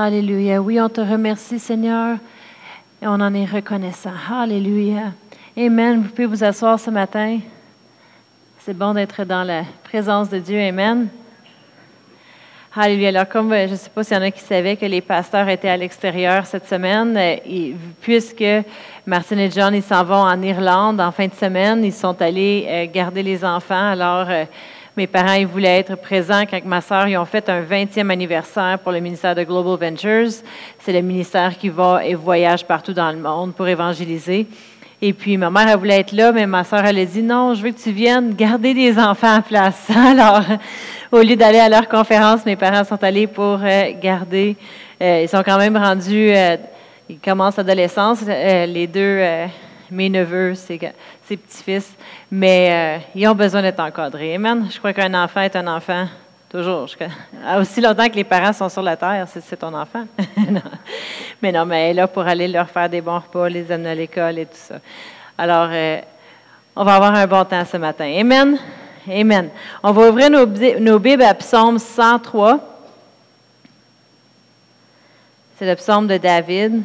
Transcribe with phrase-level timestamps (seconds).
[0.00, 0.62] Alléluia.
[0.62, 2.18] Oui, on te remercie, Seigneur,
[3.02, 4.12] et on en est reconnaissant.
[4.32, 5.12] Alléluia.
[5.56, 6.02] Amen.
[6.02, 7.40] Vous pouvez vous asseoir ce matin.
[8.60, 10.60] C'est bon d'être dans la présence de Dieu.
[10.60, 11.08] Amen.
[12.76, 13.08] Alléluia.
[13.08, 15.00] Alors, comme euh, je ne sais pas s'il y en a qui savaient que les
[15.00, 18.44] pasteurs étaient à l'extérieur cette semaine, euh, puisque
[19.04, 22.66] Martin et John, ils s'en vont en Irlande en fin de semaine, ils sont allés
[22.68, 23.88] euh, garder les enfants.
[23.90, 24.28] Alors,
[24.98, 28.80] mes parents, ils voulaient être présents quand ma sœur, ils ont fait un 20e anniversaire
[28.80, 30.42] pour le ministère de Global Ventures.
[30.80, 34.48] C'est le ministère qui va et voyage partout dans le monde pour évangéliser.
[35.00, 37.54] Et puis, ma mère, elle voulait être là, mais ma soeur, elle a dit non,
[37.54, 39.88] je veux que tu viennes garder des enfants en place.
[39.96, 40.42] Alors,
[41.12, 44.56] au lieu d'aller à leur conférence, mes parents sont allés pour euh, garder.
[45.00, 46.56] Euh, ils sont quand même rendus, euh,
[47.08, 49.22] ils commencent l'adolescence, les deux,
[49.92, 50.54] mes neveux,
[51.28, 51.94] ses, petits-fils,
[52.30, 54.34] mais ils ont besoin d'être encadrés.
[54.34, 54.68] Amen.
[54.70, 56.06] Je crois qu'un enfant est un enfant.
[56.48, 56.88] Toujours.
[57.58, 60.06] aussi longtemps que les parents sont sur la terre, c'est ton enfant.
[61.42, 63.90] Mais non, mais elle est là pour aller leur faire des bons repas, les amener
[63.90, 64.76] à l'école et tout ça.
[65.36, 65.68] Alors,
[66.74, 68.10] on va avoir un bon temps ce matin.
[68.18, 68.58] Amen.
[69.08, 69.50] Amen.
[69.82, 72.58] On va ouvrir nos, nos Bibles à Psaume 103.
[75.58, 76.82] C'est le psaume de David.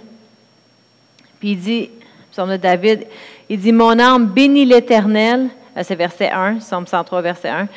[1.40, 1.90] Puis il dit,
[2.32, 3.08] psaume de David,
[3.50, 5.50] il dit Mon âme bénit l'Éternel.
[5.78, 7.68] Euh, c'est verset 1, psaume 103, verset 1.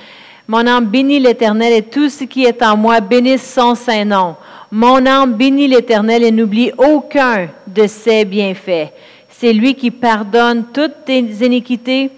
[0.48, 4.36] Mon âme bénit l'Éternel et tout ce qui est en moi bénisse son saint nom.
[4.70, 8.92] Mon âme bénit l'Éternel et n'oublie aucun de ses bienfaits.
[9.28, 12.10] C'est lui qui pardonne toutes tes iniquités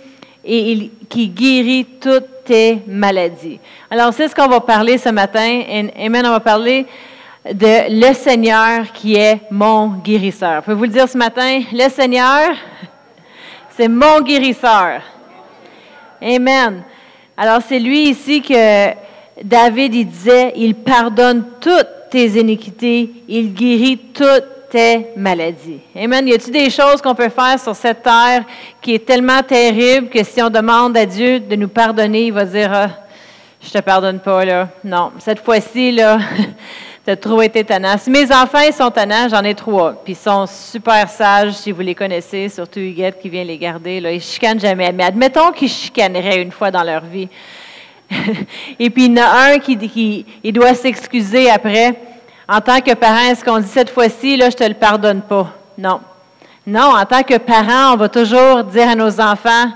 [0.45, 3.59] et qui guérit toutes tes maladies.
[3.91, 5.63] Alors, c'est ce qu'on va parler ce matin.
[5.99, 6.87] Amen, on va parler
[7.45, 10.63] de le Seigneur qui est mon guérisseur.
[10.63, 11.61] Pouvez-vous le dire ce matin?
[11.73, 12.51] Le Seigneur,
[13.79, 15.03] c'est mon guérisseur.
[16.21, 16.83] Amen.
[17.37, 18.89] Alors, c'est lui ici que
[19.41, 25.79] David, il disait, il pardonne toutes tes iniquités, il guérit toutes tes maladies.
[25.95, 26.27] Amen.
[26.27, 28.45] Y a-t-il des choses qu'on peut faire sur cette terre
[28.83, 32.47] qui est tellement terrible que si on demande à Dieu de nous pardonner, il va
[32.47, 32.89] dire ah,
[33.63, 34.71] Je te pardonne pas, là.
[34.83, 36.19] Non, cette fois-ci, là,
[37.09, 38.07] tu as trop été tenace.
[38.07, 39.95] Mes enfants, ils sont tenaces, j'en ai trois.
[40.05, 43.99] Puis ils sont super sages, si vous les connaissez, surtout Huguette qui vient les garder.
[43.99, 44.13] Là.
[44.13, 44.93] Ils chicanent jamais.
[44.93, 47.31] Mais admettons qu'ils chicaneraient une fois dans leur vie.
[48.79, 51.99] Et puis il y en a un qui, doit s'excuser après
[52.47, 55.51] en tant que parent, est-ce qu'on dit cette fois-ci, là, je te le pardonne pas?
[55.79, 56.01] Non.
[56.67, 59.71] Non, en tant que parent, on va toujours dire à nos enfants,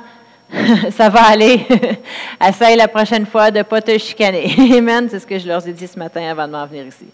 [0.90, 1.66] ça va aller.
[2.48, 4.54] Essaye la prochaine fois de ne pas te chicaner.
[4.76, 5.08] Amen.
[5.10, 7.06] C'est ce que je leur ai dit ce matin avant de m'en venir ici.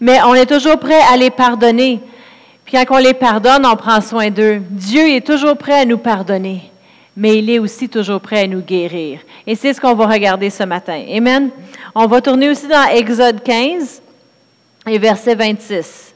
[0.00, 2.00] Mais on est toujours prêt à les pardonner.
[2.64, 4.60] Puis quand on les pardonne, on prend soin d'eux.
[4.70, 6.70] Dieu est toujours prêt à nous pardonner
[7.16, 9.20] mais il est aussi toujours prêt à nous guérir.
[9.46, 11.00] Et c'est ce qu'on va regarder ce matin.
[11.08, 11.50] Amen.
[11.94, 14.02] On va tourner aussi dans Exode 15
[14.86, 16.13] et verset 26.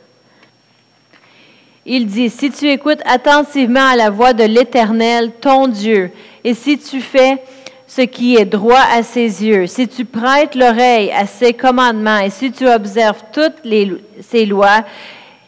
[1.90, 6.10] Il dit, si tu écoutes attentivement à la voix de l'Éternel, ton Dieu,
[6.44, 7.38] et si tu fais
[7.86, 12.28] ce qui est droit à ses yeux, si tu prêtes l'oreille à ses commandements et
[12.28, 13.62] si tu observes toutes
[14.20, 14.84] ses lois,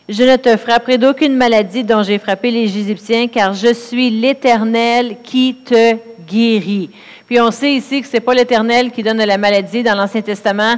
[0.08, 5.18] je ne te frapperai d'aucune maladie dont j'ai frappé les Égyptiens, car je suis l'Éternel
[5.22, 5.96] qui te
[6.26, 6.88] guérit.
[7.26, 9.82] Puis on sait ici que ce n'est pas l'Éternel qui donne la maladie.
[9.82, 10.76] Dans l'Ancien Testament,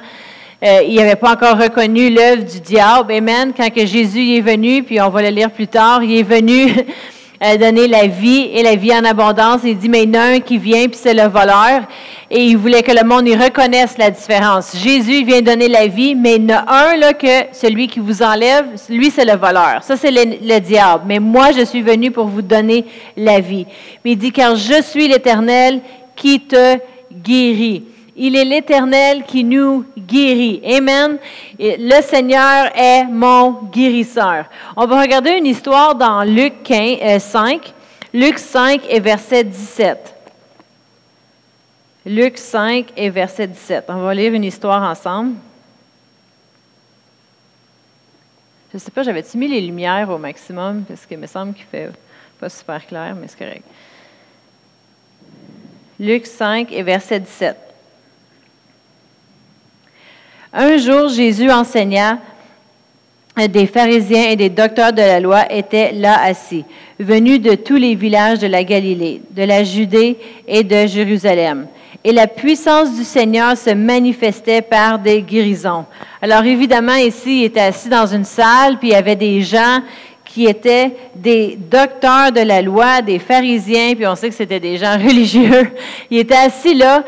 [0.63, 3.13] euh, il n'avait pas encore reconnu l'œuvre du diable.
[3.13, 3.53] Amen.
[3.57, 6.73] Quand que Jésus est venu, puis on va le lire plus tard, il est venu
[7.59, 9.63] donner la vie et la vie en abondance.
[9.65, 11.83] Il dit, mais il y en a un qui vient, puis c'est le voleur.
[12.31, 14.77] Et il voulait que le monde y reconnaisse la différence.
[14.77, 17.99] Jésus vient donner la vie, mais il y en a un, là, que celui qui
[17.99, 19.83] vous enlève, lui, c'est le voleur.
[19.83, 21.03] Ça, c'est le, le, diable.
[21.09, 22.85] Mais moi, je suis venu pour vous donner
[23.17, 23.67] la vie.
[24.05, 25.81] Mais il dit, car je suis l'Éternel
[26.15, 26.79] qui te
[27.13, 27.83] guérit.
[28.15, 30.61] Il est l'Éternel qui nous guérit.
[30.65, 31.19] Amen.
[31.59, 34.45] le Seigneur est mon guérisseur.
[34.77, 36.71] On va regarder une histoire dans Luc 5.
[37.03, 37.59] Euh,
[38.13, 40.15] Luc 5 et verset 17.
[42.05, 43.85] Luc 5 et verset 17.
[43.89, 45.37] On va lire une histoire ensemble.
[48.71, 50.85] Je ne sais pas, j'avais-tu mis les lumières au maximum?
[50.85, 51.91] Parce qu'il me semble qu'il fait
[52.39, 53.65] pas super clair, mais c'est correct.
[55.99, 57.72] Luc 5 et verset 17.
[60.55, 62.19] Un jour, Jésus enseigna,
[63.51, 66.67] des pharisiens et des docteurs de la loi étaient là assis,
[66.99, 71.69] venus de tous les villages de la Galilée, de la Judée et de Jérusalem.
[72.05, 75.87] Et la puissance du Seigneur se manifestait par des guérisons.
[76.21, 79.79] Alors évidemment, ici, il était assis dans une salle, puis il y avait des gens
[80.23, 84.77] qui étaient des docteurs de la loi, des pharisiens, puis on sait que c'était des
[84.77, 85.73] gens religieux.
[86.11, 87.05] Il était assis là,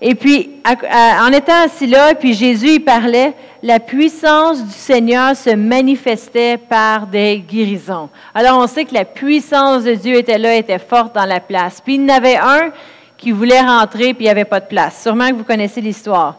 [0.00, 3.34] et puis, en étant assis là, puis Jésus, il parlait,
[3.64, 8.08] la puissance du Seigneur se manifestait par des guérisons.
[8.32, 11.80] Alors on sait que la puissance de Dieu était là, était forte dans la place.
[11.80, 12.70] Puis il y en avait un
[13.16, 15.02] qui voulait rentrer, puis il n'y avait pas de place.
[15.02, 16.36] Sûrement que vous connaissez l'histoire.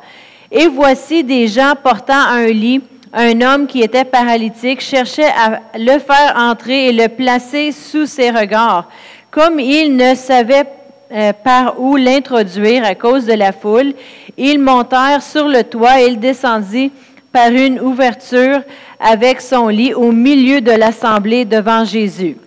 [0.49, 2.81] Et voici des gens portant un lit.
[3.11, 8.29] Un homme qui était paralytique cherchait à le faire entrer et le placer sous ses
[8.29, 8.87] regards.
[9.31, 10.65] Comme il ne savait
[11.11, 13.93] euh, par où l'introduire à cause de la foule,
[14.37, 16.91] ils montèrent sur le toit et il descendit
[17.31, 18.61] par une ouverture
[18.99, 22.37] avec son lit au milieu de l'assemblée devant Jésus.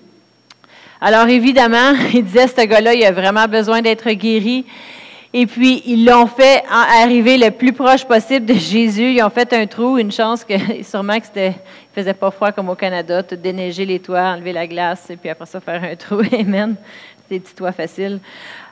[1.01, 4.65] Alors évidemment, il disait, ce gars-là, il a vraiment besoin d'être guéri.
[5.35, 9.15] Et puis, ils l'ont fait arriver le plus proche possible de Jésus.
[9.15, 11.55] Ils ont fait un trou, une chance que, sûrement que c'était,
[11.95, 15.31] faisait pas froid comme au Canada, tout déneiger les toits, enlever la glace, et puis
[15.31, 16.21] après ça, faire un trou.
[16.39, 16.77] Amen.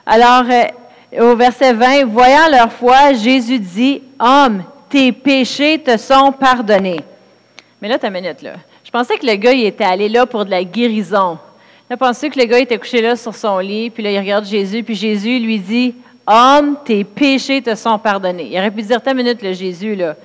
[0.05, 6.31] Alors, euh, au verset 20, voyant leur foi, Jésus dit, Homme, tes péchés te sont
[6.31, 7.01] pardonnés.
[7.81, 8.53] Mais là, ta minute, là.
[8.83, 11.37] Je pensais que le gars, il était allé là pour de la guérison.
[11.89, 14.45] Là, pensé que le gars était couché là sur son lit, puis là, il regarde
[14.45, 15.95] Jésus, puis Jésus lui dit,
[16.27, 18.49] Homme, tes péchés te sont pardonnés.
[18.51, 20.15] Il aurait pu dire, ta minute, le Jésus, là.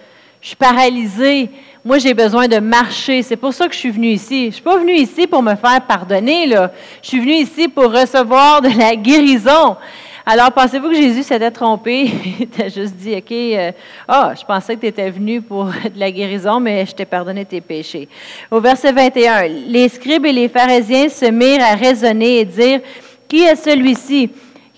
[0.47, 1.51] Je suis paralysé.
[1.85, 3.21] Moi, j'ai besoin de marcher.
[3.23, 4.43] C'est pour ça que je suis venu ici.
[4.43, 6.71] Je ne suis pas venu ici pour me faire pardonner, là.
[7.03, 9.77] Je suis venu ici pour recevoir de la guérison.
[10.25, 12.13] Alors, pensez-vous que Jésus s'était trompé?
[12.39, 13.73] Il t'a juste dit, OK, euh,
[14.07, 15.65] ah, je pensais que tu étais venu pour
[15.95, 18.09] de la guérison, mais je t'ai pardonné tes péchés.
[18.49, 22.83] Au verset 21, les scribes et les pharisiens se mirent à raisonner et dire,
[23.27, 24.31] qui est celui-ci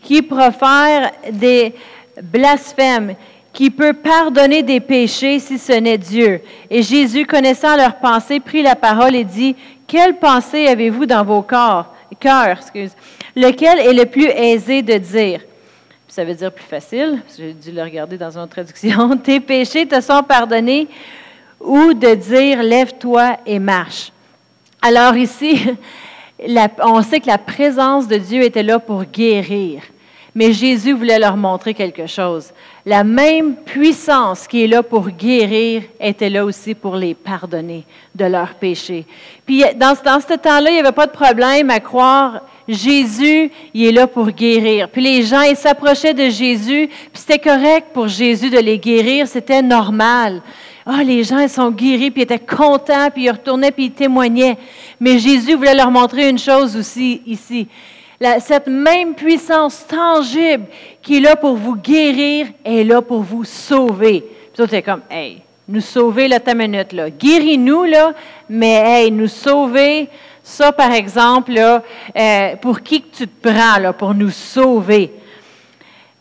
[0.02, 1.74] qui profère des
[2.22, 3.14] blasphèmes,
[3.58, 6.40] qui peut pardonner des péchés si ce n'est Dieu?
[6.70, 11.42] Et Jésus, connaissant leurs pensées, prit la parole et dit, quelle pensée avez-vous dans vos
[11.42, 12.92] corps, cœurs, excuse,
[13.34, 15.40] Lequel est le plus aisé de dire?
[16.06, 19.16] Ça veut dire plus facile, j'ai dû le regarder dans une traduction.
[19.16, 20.86] Tes péchés te sont pardonnés
[21.60, 24.12] ou de dire lève-toi et marche.
[24.80, 25.58] Alors ici,
[26.84, 29.82] on sait que la présence de Dieu était là pour guérir.
[30.38, 32.52] Mais Jésus voulait leur montrer quelque chose.
[32.88, 38.24] La même puissance qui est là pour guérir était là aussi pour les pardonner de
[38.24, 39.04] leurs péchés.
[39.44, 43.92] Puis dans, ce temps-là, il n'y avait pas de problème à croire Jésus, il est
[43.92, 44.88] là pour guérir.
[44.88, 49.28] Puis les gens, ils s'approchaient de Jésus, puis c'était correct pour Jésus de les guérir,
[49.28, 50.40] c'était normal.
[50.86, 53.92] Ah, les gens, ils sont guéris, puis ils étaient contents, puis ils retournaient, puis ils
[53.92, 54.56] témoignaient.
[54.98, 57.68] Mais Jésus voulait leur montrer une chose aussi ici.
[58.40, 60.64] Cette même puissance tangible
[61.02, 64.24] qui est là pour vous guérir est là pour vous sauver.
[64.52, 67.10] Puis toi, comme, hey, nous sauver, là, ta minute, là.
[67.10, 68.14] Guéris-nous, là,
[68.48, 70.08] mais hey, nous sauver,
[70.42, 71.82] ça, par exemple, là,
[72.16, 75.12] euh, pour qui que tu te prends là, pour nous sauver?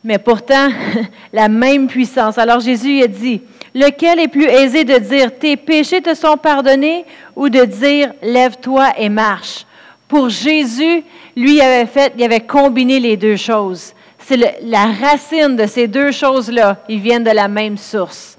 [0.03, 0.69] Mais pourtant,
[1.33, 2.38] la même puissance.
[2.38, 3.41] Alors Jésus a dit,
[3.73, 7.05] lequel est plus aisé de dire, tes péchés te sont pardonnés,
[7.35, 9.65] ou de dire, lève-toi et marche?
[10.09, 11.03] Pour Jésus,
[11.38, 13.94] lui, avait fait, il avait combiné les deux choses.
[14.18, 16.77] C'est la racine de ces deux choses-là.
[16.89, 18.38] Ils viennent de la même source.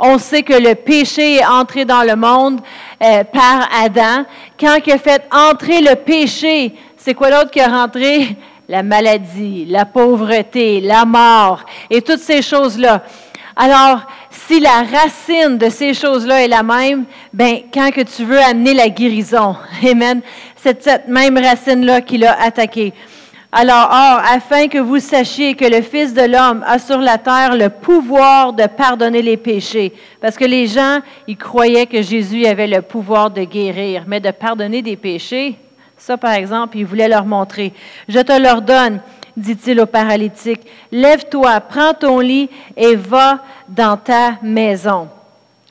[0.00, 2.60] On sait que le péché est entré dans le monde
[3.02, 4.24] euh, par Adam.
[4.58, 8.36] Quand il a fait entrer le péché, c'est quoi l'autre qui a rentré?
[8.68, 13.02] La maladie, la pauvreté, la mort et toutes ces choses-là.
[13.56, 18.40] Alors, si la racine de ces choses-là est la même, ben quand que tu veux
[18.40, 19.56] amener la guérison,
[19.88, 20.22] amen,
[20.62, 22.92] c'est cette même racine-là qui l'a attaqué.
[23.52, 27.56] Alors, or, afin que vous sachiez que le Fils de l'homme a sur la terre
[27.56, 29.92] le pouvoir de pardonner les péchés.
[30.20, 34.30] Parce que les gens, ils croyaient que Jésus avait le pouvoir de guérir, mais de
[34.30, 35.56] pardonner des péchés,
[35.96, 37.72] ça, par exemple, il voulait leur montrer.
[38.08, 39.00] Je te l'ordonne,
[39.36, 40.60] dit-il au paralytique,
[40.92, 45.08] lève-toi, prends ton lit et va dans ta maison.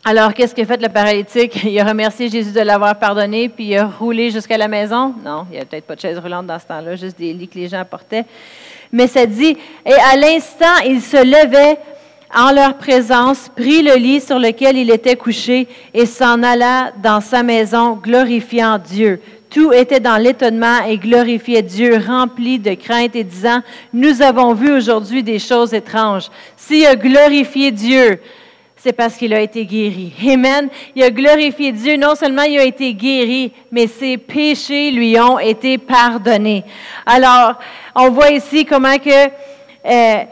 [0.06, 1.62] Alors, qu'est-ce qu'a fait le paralytique?
[1.64, 5.14] Il a remercié Jésus de l'avoir pardonné, puis il a roulé jusqu'à la maison.
[5.24, 7.50] Non, il n'y avait peut-être pas de chaise roulante dans ce temps-là, juste des lits
[7.50, 8.26] que les gens portaient.
[8.92, 11.78] Mais ça dit, et à l'instant, il se levait
[12.34, 17.22] en leur présence, prit le lit sur lequel il était couché et s'en alla dans
[17.22, 19.20] sa maison, glorifiant Dieu.
[19.50, 24.72] Tout était dans l'étonnement et glorifiait Dieu, rempli de crainte et disant, nous avons vu
[24.72, 26.30] aujourd'hui des choses étranges.
[26.56, 28.20] S'il a glorifié Dieu,
[28.82, 30.14] c'est parce qu'il a été guéri.
[30.26, 30.70] Amen.
[30.96, 31.98] Il a glorifié Dieu.
[31.98, 36.64] Non seulement il a été guéri, mais ses péchés lui ont été pardonnés.
[37.06, 37.56] Alors,
[37.94, 39.30] on voit ici comment que
[39.86, 40.24] euh,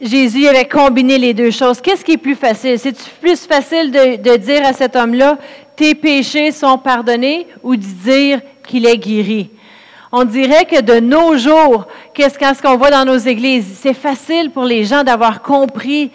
[0.00, 1.80] Jésus avait combiné les deux choses.
[1.80, 2.78] Qu'est-ce qui est plus facile?
[2.78, 5.36] C'est plus facile de, de dire à cet homme-là,
[5.76, 9.50] tes péchés sont pardonnés, ou de dire qu'il est guéri?
[10.10, 13.78] On dirait que de nos jours, qu'est-ce qu'on voit dans nos églises?
[13.80, 16.10] C'est facile pour les gens d'avoir compris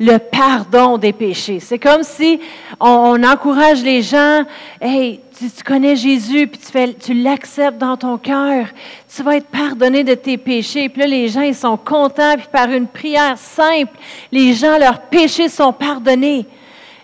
[0.00, 1.60] le pardon des péchés.
[1.60, 2.40] C'est comme si
[2.80, 4.44] on, encourage les gens,
[4.80, 6.60] hey, tu, connais Jésus, puis
[6.98, 8.66] tu, l'acceptes dans ton cœur,
[9.14, 10.88] tu vas être pardonné de tes péchés.
[10.88, 13.92] Puis là, les gens, ils sont contents, puis par une prière simple,
[14.32, 16.46] les gens, leurs péchés sont pardonnés.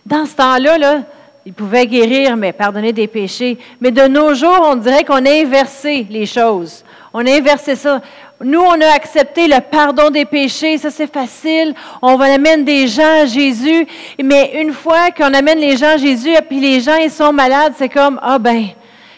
[0.06, 1.02] Dans ce temps-là, là,
[1.44, 3.58] ils pouvaient guérir, mais pardonner des péchés.
[3.78, 6.82] Mais de nos jours, on dirait qu'on a inversé les choses.
[7.12, 8.00] On a inversé ça.
[8.44, 11.74] Nous, on a accepté le pardon des péchés, ça c'est facile.
[12.02, 13.86] On va amener des gens à Jésus,
[14.22, 17.32] mais une fois qu'on amène les gens à Jésus, et puis les gens ils sont
[17.32, 18.66] malades, c'est comme ah ben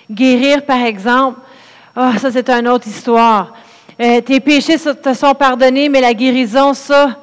[0.09, 1.41] guérir par exemple.
[1.97, 3.55] Ah ça c'est une autre histoire.
[4.01, 7.17] Euh, tes péchés te sont pardonnés, mais la guérison ça.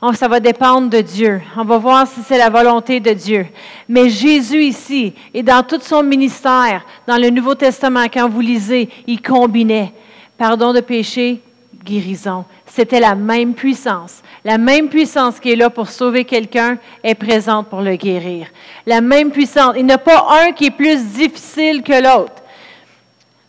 [0.00, 1.42] Oh, ça va dépendre de Dieu.
[1.56, 3.46] On va voir si c'est la volonté de Dieu.
[3.88, 8.90] Mais Jésus ici, et dans tout son ministère, dans le Nouveau Testament, quand vous lisez,
[9.06, 9.94] il combinait
[10.38, 11.40] pardon de péché,
[11.84, 12.44] guérison.
[12.66, 14.22] C'était la même puissance.
[14.44, 18.48] La même puissance qui est là pour sauver quelqu'un est présente pour le guérir.
[18.86, 19.74] La même puissance.
[19.76, 22.42] Il n'y a pas un qui est plus difficile que l'autre.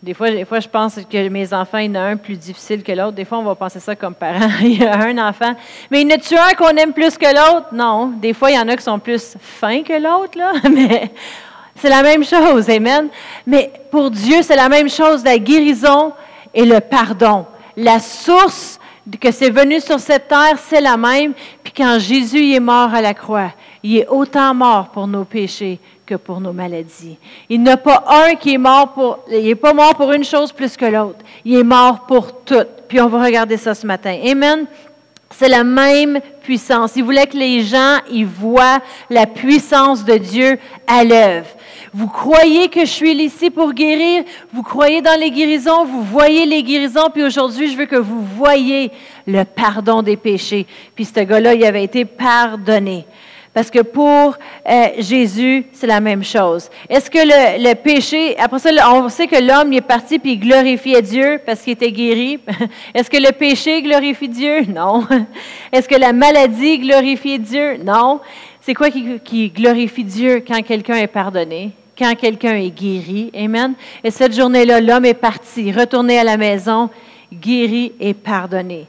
[0.06, 2.38] Des fois, des fois, je pense que mes enfants, il y en a un plus
[2.38, 3.14] difficile que l'autre.
[3.14, 4.52] Des fois, on va penser ça comme parents.
[4.62, 5.56] il y a un enfant.
[5.90, 7.70] Mais il y en a un qu'on aime plus que l'autre?
[7.72, 8.14] Non.
[8.22, 10.52] Des fois, il y en a qui sont plus fins que l'autre, là.
[10.72, 11.12] Mais
[11.76, 12.70] c'est la même chose.
[12.70, 13.08] Amen.
[13.48, 15.24] Mais pour Dieu, c'est la même chose.
[15.24, 16.14] La guérison,
[16.56, 17.46] et le pardon.
[17.78, 18.80] La source
[19.20, 21.34] que c'est venu sur cette terre, c'est la même.
[21.64, 23.52] Puis quand Jésus est mort à la croix,
[23.84, 27.18] il est autant mort pour nos péchés que pour nos maladies.
[27.50, 30.24] Il n'y a pas un qui est mort pour, il n'est pas mort pour une
[30.24, 31.20] chose plus que l'autre.
[31.44, 32.88] Il est mort pour toutes.
[32.88, 34.18] Puis on va regarder ça ce matin.
[34.26, 34.66] Amen.
[35.32, 36.94] C'est la même puissance.
[36.96, 40.58] Il voulait que les gens y voient la puissance de Dieu
[40.88, 41.48] à l'œuvre.
[41.98, 44.26] Vous croyez que je suis ici pour guérir?
[44.52, 45.86] Vous croyez dans les guérisons?
[45.86, 47.10] Vous voyez les guérisons?
[47.14, 48.92] Puis aujourd'hui, je veux que vous voyez
[49.26, 50.68] le pardon des péchés.
[50.94, 53.06] Puis ce gars-là, il avait été pardonné.
[53.54, 54.36] Parce que pour
[54.70, 56.70] euh, Jésus, c'est la même chose.
[56.90, 61.02] Est-ce que le, péché, après ça, on sait que l'homme est parti puis il glorifiait
[61.02, 62.42] Dieu parce qu'il était guéri.
[62.94, 64.64] Est-ce que le péché glorifie Dieu?
[64.64, 65.08] Non.
[65.72, 67.78] Est-ce que la maladie glorifie Dieu?
[67.78, 68.20] Non.
[68.60, 71.72] C'est quoi qui, qui glorifie Dieu quand quelqu'un est pardonné?
[71.98, 73.32] Quand quelqu'un est guéri.
[73.36, 73.74] Amen.
[74.04, 76.90] Et cette journée-là, l'homme est parti, retourné à la maison,
[77.32, 78.88] guéri et pardonné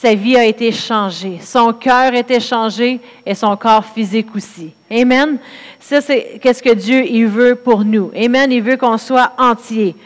[0.00, 1.38] sa vie a été changée.
[1.42, 4.70] Son cœur a été changé et son corps physique aussi.
[4.88, 5.38] Amen.
[5.80, 8.12] Ça, c'est qu'est-ce que Dieu il veut pour nous.
[8.16, 8.52] Amen.
[8.52, 9.96] Il veut qu'on soit entier.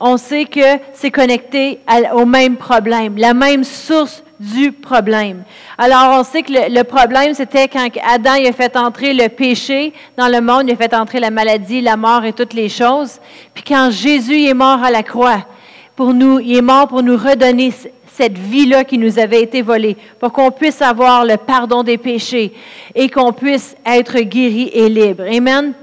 [0.00, 1.80] On sait que c'est connecté
[2.14, 5.44] au même problème, la même source du problème.
[5.78, 10.28] Alors, on sait que le, problème, c'était quand Adam a fait entrer le péché dans
[10.28, 13.18] le monde, il a fait entrer la maladie, la mort et toutes les choses.
[13.54, 15.46] Puis quand Jésus est mort à la croix,
[15.94, 17.72] pour nous, il est mort pour nous redonner
[18.16, 22.52] cette vie-là qui nous avait été volée, pour qu'on puisse avoir le pardon des péchés
[22.94, 25.24] et qu'on puisse être guéri et libre.
[25.24, 25.74] Amen.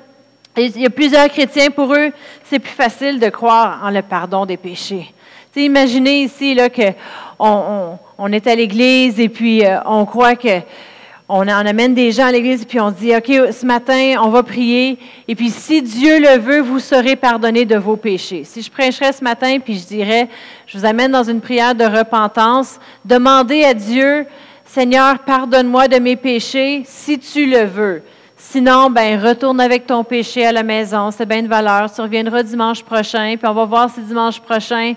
[0.57, 2.11] il y a plusieurs chrétiens, pour eux,
[2.43, 5.13] c'est plus facile de croire en le pardon des péchés.
[5.55, 6.91] imaginez ici là, que
[7.43, 10.59] on, est à l'église et puis euh, on croit que
[11.29, 14.99] on, amène des gens à l'église, puis on dit, OK, ce matin, on va prier,
[15.27, 18.43] et puis si Dieu le veut, vous serez pardonné de vos péchés.
[18.43, 20.27] Si je prêcherais ce matin, puis je dirais,
[20.67, 24.27] je vous amène dans une prière de repentance, demandez à Dieu,
[24.65, 28.03] Seigneur, pardonne-moi de mes péchés, si tu le veux.
[28.45, 31.09] Sinon, ben retourne avec ton péché à la maison.
[31.11, 31.91] C'est bien de valeur.
[31.91, 34.93] Tu reviendras dimanche prochain, puis on va voir si dimanche prochain,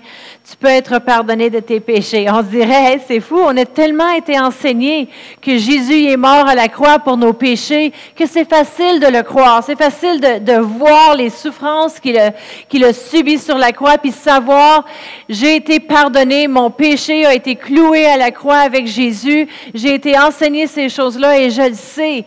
[0.47, 2.27] tu peux être pardonné de tes péchés.
[2.29, 5.09] On se dirait, c'est fou, on a tellement été enseigné
[5.41, 9.23] que Jésus est mort à la croix pour nos péchés, que c'est facile de le
[9.23, 9.63] croire.
[9.63, 12.31] C'est facile de, voir les souffrances qu'il a,
[12.67, 14.85] qu'il a subies sur la croix, puis savoir,
[15.29, 19.47] j'ai été pardonné, mon péché a été cloué à la croix avec Jésus.
[19.73, 22.25] J'ai été enseigné ces choses-là et je le sais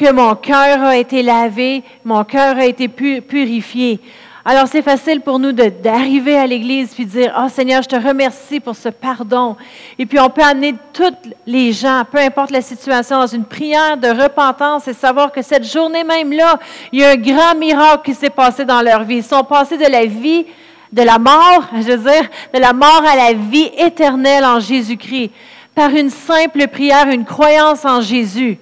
[0.00, 4.00] que mon cœur a été lavé, mon cœur a été purifié.
[4.46, 7.96] Alors c'est facile pour nous d'arriver à l'Église puis de dire, oh Seigneur, je te
[7.96, 9.56] remercie pour ce pardon.
[9.98, 11.12] Et puis on peut amener tous
[11.46, 15.70] les gens, peu importe la situation, dans une prière de repentance et savoir que cette
[15.70, 16.58] journée même-là,
[16.92, 19.16] il y a un grand miracle qui s'est passé dans leur vie.
[19.16, 20.46] Ils sont passés de la vie,
[20.90, 25.30] de la mort, je veux dire, de la mort à la vie éternelle en Jésus-Christ,
[25.74, 28.58] par une simple prière, une croyance en Jésus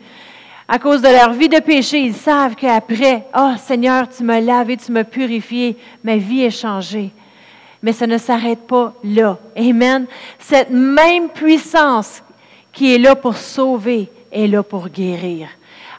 [0.68, 4.76] à cause de leur vie de péché, ils savent qu'après, oh Seigneur, tu m'as lavé,
[4.76, 7.10] tu m'as purifié, ma vie est changée.
[7.82, 9.38] Mais ça ne s'arrête pas là.
[9.56, 10.06] Amen.
[10.38, 12.22] Cette même puissance
[12.72, 15.48] qui est là pour sauver est là pour guérir.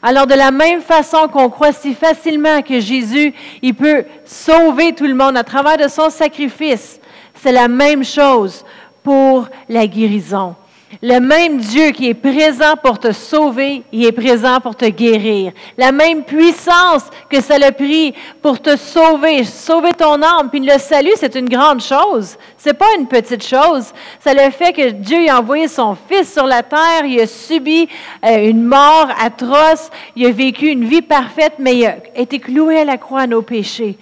[0.02, 5.06] Alors de la même façon qu'on croit si facilement que Jésus, il peut sauver tout
[5.06, 7.00] le monde à travers de son sacrifice,
[7.34, 8.64] c'est la même chose
[9.02, 10.54] pour la guérison.
[11.02, 15.52] Le même Dieu qui est présent pour te sauver, il est présent pour te guérir.
[15.78, 20.50] La même puissance que ça l'a pris pour te sauver, sauver ton âme.
[20.50, 22.36] Puis le salut, c'est une grande chose.
[22.58, 23.92] C'est pas une petite chose.
[24.18, 27.04] Ça le fait que Dieu a envoyé son Fils sur la terre.
[27.04, 27.88] Il a subi
[28.24, 29.90] euh, une mort atroce.
[30.16, 33.26] Il a vécu une vie parfaite, mais il a été cloué à la croix à
[33.28, 33.96] nos péchés.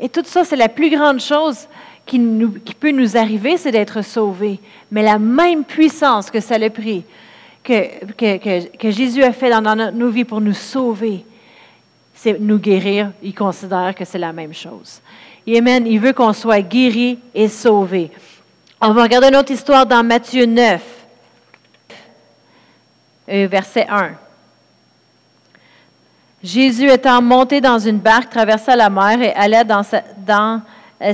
[0.00, 1.68] Et tout ça, c'est la plus grande chose
[2.06, 2.18] qui,
[2.78, 4.60] peut nous arriver, c'est d'être sauvé.
[4.90, 7.04] Mais la même puissance que ça l'a pris,
[7.62, 11.24] que, Jésus a fait dans, nos vies pour nous sauver,
[12.14, 13.10] c'est nous guérir.
[13.22, 15.00] Il considère que c'est la même chose.
[15.48, 15.86] Amen.
[15.86, 18.10] Il veut qu'on soit guéri et sauvé.
[18.80, 20.82] On va regarder une autre histoire dans Matthieu 9,
[23.30, 24.12] euh, verset 1.
[26.42, 30.60] Jésus étant monté dans une barque, traversa la mer et allait dans, sa, dans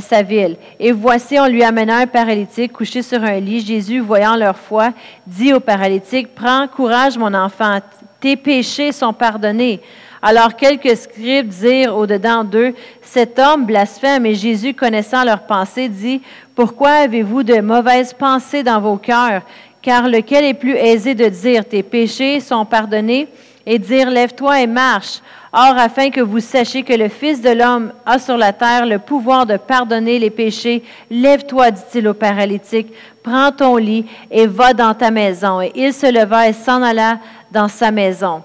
[0.00, 0.56] sa ville.
[0.78, 3.60] Et voici, on lui amena un paralytique couché sur un lit.
[3.60, 4.90] Jésus, voyant leur foi,
[5.26, 7.78] dit au paralytique, Prends courage, mon enfant,
[8.20, 9.80] tes péchés sont pardonnés.
[10.22, 16.20] Alors quelques scribes dirent au-dedans d'eux, Cet homme blasphème, et Jésus, connaissant leurs pensées, dit,
[16.54, 19.42] Pourquoi avez-vous de mauvaises pensées dans vos cœurs?
[19.82, 23.28] Car lequel est plus aisé de dire, Tes péchés sont pardonnés,
[23.70, 25.20] et dire, Lève-toi et marche.
[25.52, 28.98] Or, afin que vous sachiez que le Fils de l'homme a sur la terre le
[28.98, 34.92] pouvoir de pardonner les péchés, lève-toi, dit-il au paralytique, prends ton lit et va dans
[34.92, 35.60] ta maison.
[35.60, 37.20] Et il se leva et s'en alla
[37.52, 38.42] dans sa maison.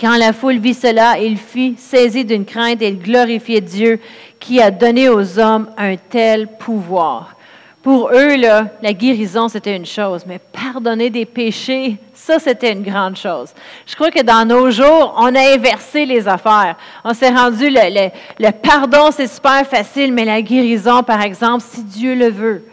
[0.00, 4.00] Quand la foule vit cela, il fut saisi d'une crainte et il glorifiait Dieu
[4.40, 7.36] qui a donné aux hommes un tel pouvoir.
[7.82, 12.84] Pour eux, là, la guérison, c'était une chose, mais pardonner des péchés, ça, c'était une
[12.84, 13.52] grande chose.
[13.86, 16.76] Je crois que dans nos jours, on a inversé les affaires.
[17.02, 22.14] On s'est rendu, le, pardon, c'est super facile, mais la guérison, par exemple, si Dieu
[22.14, 22.64] le veut.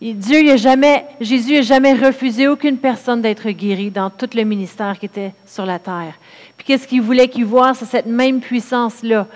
[0.00, 4.44] Dieu, il a jamais, Jésus n'a jamais refusé aucune personne d'être guérie dans tout le
[4.44, 6.14] ministère qui était sur la terre.
[6.56, 7.74] Puis qu'est-ce qu'il voulait qu'il voit?
[7.74, 9.26] C'est cette même puissance-là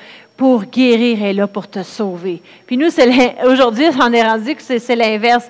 [0.42, 2.42] pour guérir et là pour te sauver.
[2.66, 2.88] Puis nous,
[3.46, 5.48] aujourd'hui, on est rendu que c'est l'inverse.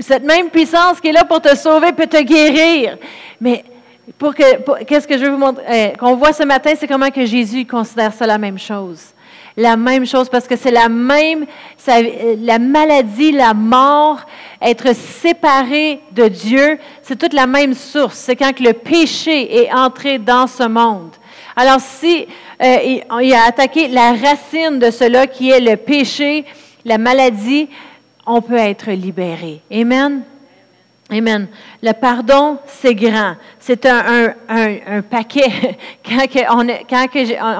[0.00, 2.98] Cette même puissance qui est là pour te sauver peut te guérir.
[3.40, 3.64] Mais
[4.18, 7.08] pour que, qu'est-ce que je veux vous montrer, euh, qu'on voit ce matin, c'est comment
[7.08, 9.14] que Jésus considère ça la même chose.
[9.56, 11.46] La même chose, parce que c'est la même,
[12.42, 14.20] la maladie, la mort,
[14.60, 18.18] être séparé de Dieu, c'est toute la même source.
[18.18, 21.12] C'est quand le péché est entré dans ce monde.
[21.58, 22.26] Alors, si
[22.62, 26.44] euh, a attaqué la racine de cela qui est le péché,
[26.84, 27.68] la maladie,
[28.26, 29.60] on peut être libéré.
[29.72, 30.22] Amen?
[31.08, 31.46] Amen.
[31.84, 33.36] Le pardon, c'est grand.
[33.60, 35.76] C'est un, un, paquet.
[36.04, 37.06] Quand, on, est, quand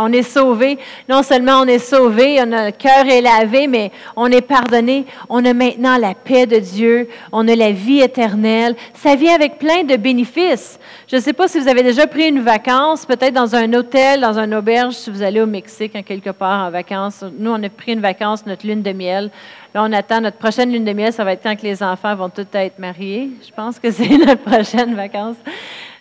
[0.01, 0.79] on est sauvé,
[1.09, 5.07] non seulement on est sauvé, le cœur est lavé, mais on est pardonné.
[5.29, 7.09] On a maintenant la paix de Dieu.
[7.33, 8.75] On a la vie éternelle.
[8.95, 10.79] Ça vient avec plein de bénéfices.
[11.09, 14.21] Je ne sais pas si vous avez déjà pris une vacance, peut-être dans un hôtel,
[14.21, 17.25] dans une auberge, si vous allez au Mexique, en quelque part en vacances.
[17.39, 19.31] Nous, on a pris une vacance, notre lune de miel.
[19.77, 21.13] Là, on attend notre prochaine lune de miel.
[21.13, 23.29] Ça va être quand les enfants vont tous être mariés.
[23.47, 25.37] Je pense que c'est notre prochaine vacance.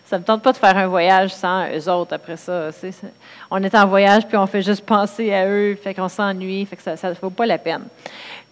[0.06, 2.70] Ça ne me tente pas de faire un voyage sans eux autres après ça.
[3.50, 6.76] On est en voyage, puis on fait juste penser à eux, fait qu'on s'ennuie, fait
[6.76, 7.82] que ça ne vaut pas la peine.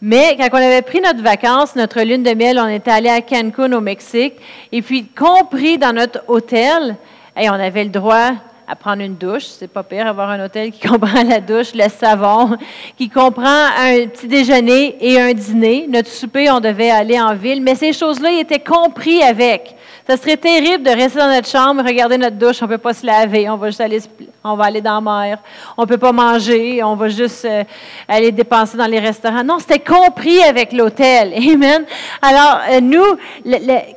[0.03, 3.23] Mais quand on avait pris notre vacances, notre lune de miel, on était allé à
[3.23, 4.35] Cancun au Mexique,
[4.71, 6.97] et puis compris dans notre hôtel,
[7.35, 8.33] et on avait le droit
[8.67, 9.45] à prendre une douche.
[9.45, 12.57] C'est pas pire avoir un hôtel qui comprend la douche, le savon,
[12.97, 15.87] qui comprend un petit déjeuner et un dîner.
[15.89, 19.77] Notre souper, on devait aller en ville, mais ces choses-là, étaient compris avec.
[20.07, 22.93] Ça serait terrible de rester dans notre chambre, regarder notre douche, on ne peut pas
[22.93, 24.01] se laver, on va juste aller,
[24.43, 25.39] on va aller dans la mer,
[25.79, 27.65] on ne peut pas manger, on va juste euh,
[28.07, 29.43] aller dépenser dans les restaurants.
[29.43, 31.33] Non, c'était compris avec l'hôtel.
[31.55, 31.87] Amen.
[32.21, 33.17] Alors, euh, nous,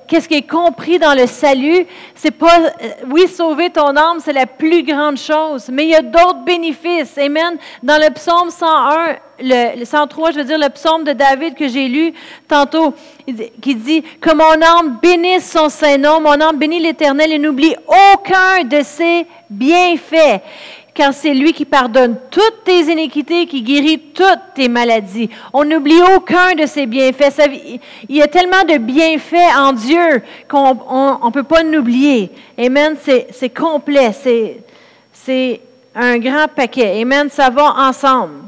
[0.07, 1.85] qu'est-ce qui est compris dans le salut?
[2.15, 5.95] C'est pas, euh, oui, sauver ton âme, c'est la plus grande chose, mais il y
[5.95, 7.17] a d'autres bénéfices.
[7.17, 7.57] Amen.
[7.83, 11.87] Dans le psaume 101, le, 103, je veux dire le psaume de David que j'ai
[11.87, 12.13] lu
[12.47, 12.93] tantôt,
[13.61, 18.63] qui dit que mon âme bénisse son Saint-Nom, mon âme bénit l'Éternel et n'oublie aucun
[18.63, 20.41] de ses bienfaits
[20.97, 25.29] car c'est lui qui pardonne toutes tes iniquités, qui guérit toutes tes maladies.
[25.53, 27.39] On n'oublie aucun de ses bienfaits.
[28.09, 32.31] il y a tellement de bienfaits en Dieu qu'on ne peut pas l'oublier.
[32.57, 34.11] Amen, c'est complet,
[35.13, 35.61] c'est
[35.93, 36.99] un grand paquet.
[36.99, 38.47] Amen, ça va ensemble.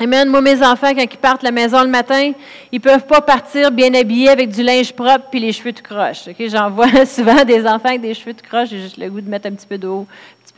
[0.00, 0.28] Amen.
[0.28, 2.30] Moi, mes enfants, quand ils partent la maison le matin,
[2.70, 6.28] ils peuvent pas partir bien habillés avec du linge propre puis les cheveux tout croches.
[6.28, 6.48] Okay?
[6.48, 8.68] J'en vois souvent des enfants avec des cheveux tout croches.
[8.68, 10.06] J'ai juste le goût de mettre un petit peu d'eau,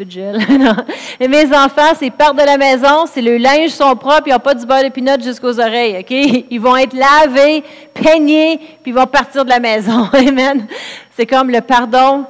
[0.04, 0.38] de gel.
[1.20, 4.38] Et mes enfants, s'ils partent de la maison, c'est le linge sont propres, ils n'ont
[4.38, 5.98] pas du beurre de pinot jusqu'aux oreilles.
[5.98, 6.46] Okay?
[6.50, 7.62] Ils vont être lavés,
[7.94, 10.08] peignés, puis ils vont partir de la maison.
[10.12, 10.66] Amen.
[11.16, 12.24] C'est comme le pardon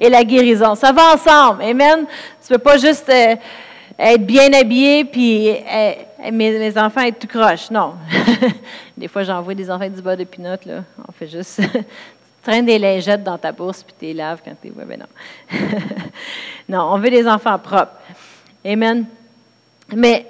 [0.00, 0.74] et la guérison.
[0.74, 1.62] Ça va ensemble.
[1.62, 2.06] Amen.
[2.40, 3.08] Tu peux pas juste...
[3.08, 3.36] Euh,
[4.02, 5.92] être bien habillé, puis euh,
[6.32, 7.70] mes, enfants être tout croche.
[7.70, 7.96] Non.
[8.96, 10.84] des fois, j'envoie des enfants du beurre de pinot, là.
[11.06, 11.60] On fait juste.
[12.42, 14.70] Tu traînes des lingettes dans ta bourse, puis tu les laves quand tu es.
[14.70, 15.58] Ouais, ben non.
[16.68, 17.92] non, on veut des enfants propres.
[18.64, 19.04] Amen.
[19.94, 20.26] Mais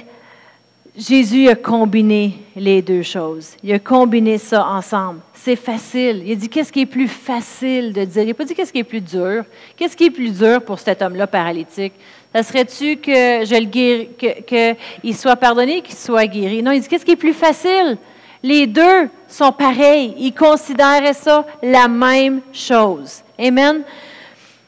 [0.96, 3.56] Jésus a combiné les deux choses.
[3.62, 5.20] Il a combiné ça ensemble.
[5.34, 6.22] C'est facile.
[6.26, 8.22] Il a dit qu'est-ce qui est plus facile de dire?
[8.22, 9.44] Il n'a pas dit qu'est-ce qui est plus dur?
[9.76, 11.92] Qu'est-ce qui est plus dur pour cet homme-là paralytique?
[12.34, 16.62] Ça serait-tu que je le qu'il soit pardonné, qu'il soit guéri?
[16.62, 17.96] Non, il dit qu'est-ce qui est plus facile?
[18.42, 20.14] Les deux sont pareils.
[20.18, 23.22] Il considérait ça la même chose.
[23.38, 23.82] Amen.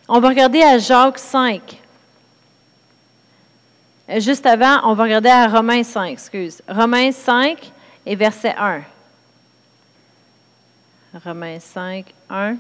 [0.09, 1.81] On va regarder à Jacques 5.
[4.19, 6.61] Juste avant, on va regarder à Romains 5, excuse.
[6.69, 7.73] Romains 5
[8.05, 8.83] et verset 1.
[11.25, 12.57] Romains 5, 1.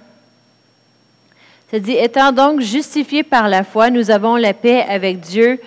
[1.71, 5.61] Ça dit, étant donc justifiés par la foi, nous avons la paix avec Dieu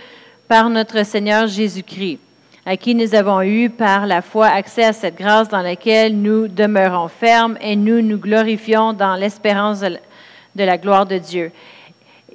[0.48, 2.20] par notre Seigneur Jésus-Christ,
[2.66, 6.48] à qui nous avons eu par la foi accès à cette grâce dans laquelle nous
[6.48, 11.52] demeurons fermes et nous nous glorifions dans l'espérance de la gloire de Dieu.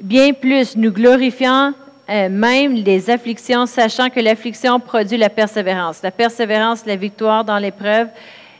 [0.01, 1.75] Bien plus, nous glorifions
[2.09, 6.03] euh, même les afflictions, sachant que l'affliction produit la persévérance.
[6.03, 8.09] La persévérance, la victoire dans l'épreuve,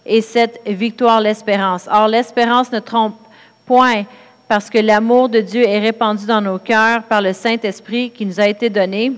[0.05, 1.89] et cette victoire, l'espérance.
[1.91, 3.17] Or, l'espérance ne trompe
[3.65, 4.05] point
[4.49, 8.41] parce que l'amour de Dieu est répandu dans nos cœurs par le Saint-Esprit qui nous
[8.41, 9.13] a été donné.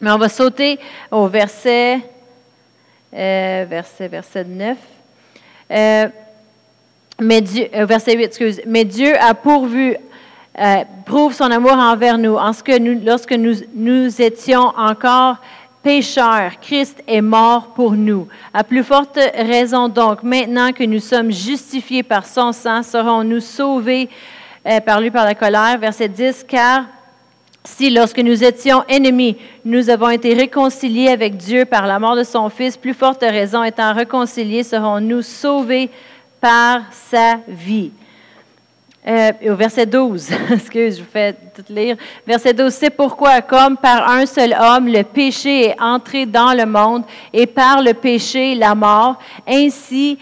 [0.00, 0.78] Mais on va sauter
[1.10, 2.00] au verset,
[3.14, 4.76] euh, verset, verset 9.
[5.70, 6.06] Euh,
[7.18, 8.60] mais Dieu, euh, verset 8, excuse.
[8.66, 9.96] Mais Dieu a pourvu,
[11.06, 15.36] prouve son amour envers nous, en ce que nous, lorsque nous, nous étions encore
[15.82, 18.28] pécheurs, Christ est mort pour nous.
[18.52, 24.10] À plus forte raison donc, maintenant que nous sommes justifiés par son sang, serons-nous sauvés
[24.84, 25.78] par lui par la colère?
[25.78, 26.84] Verset 10, car
[27.66, 32.22] si lorsque nous étions ennemis, nous avons été réconciliés avec Dieu par la mort de
[32.22, 35.90] son Fils, plus forte raison étant réconciliés, serons-nous sauvés
[36.40, 37.90] par sa vie?
[39.06, 41.96] Euh, au verset 12, excuse, je vous fais tout lire.
[42.26, 46.66] Verset 12, c'est pourquoi, comme par un seul homme, le péché est entré dans le
[46.66, 50.18] monde, et par le péché, la mort, ainsi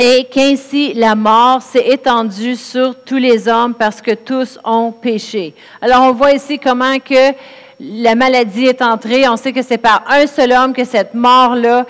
[0.00, 5.54] et qu'ainsi la mort s'est étendue sur tous les hommes parce que tous ont péché.
[5.82, 7.34] Alors on voit ici comment que
[7.78, 9.28] la maladie est entrée.
[9.28, 11.84] On sait que c'est par un seul homme que cette mort-là,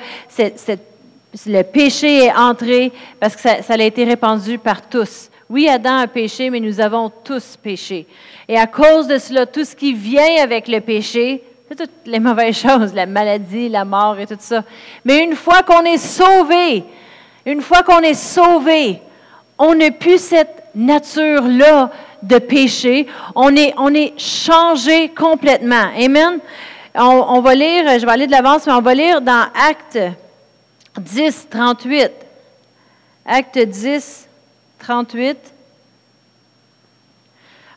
[1.46, 5.31] le péché est entré parce que ça, ça, a été répandu par tous.
[5.49, 8.09] Oui, Adam a péché, mais nous avons tous péché.
[8.49, 12.18] Et à cause de cela, tout ce qui vient avec le péché, c'est toutes les
[12.18, 14.64] mauvaises choses, la maladie, la mort et tout ça.
[15.05, 16.85] Mais une fois qu'on est sauvé,
[17.46, 19.00] une fois qu'on est sauvé,
[19.59, 21.90] on n'a plus cette nature-là
[22.22, 23.07] de péché.
[23.35, 25.90] On est, on est changé complètement.
[25.96, 26.38] Amen?
[26.94, 29.98] On, va lire, je vais aller de l'avance, mais on va lire dans Acte
[30.98, 32.11] 10, 38.
[33.24, 34.29] Acte 10,
[34.81, 35.38] 38.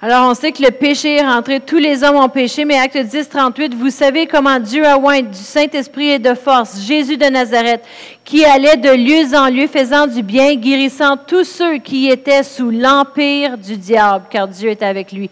[0.05, 2.97] Alors, on sait que le péché est rentré, tous les hommes ont péché, mais acte
[2.97, 7.23] 10, 38, vous savez comment Dieu a oint du Saint-Esprit et de force Jésus de
[7.23, 7.85] Nazareth,
[8.25, 12.69] qui allait de lieu en lieu faisant du bien, guérissant tous ceux qui étaient sous
[12.69, 15.29] l'empire du diable, car Dieu était avec lui.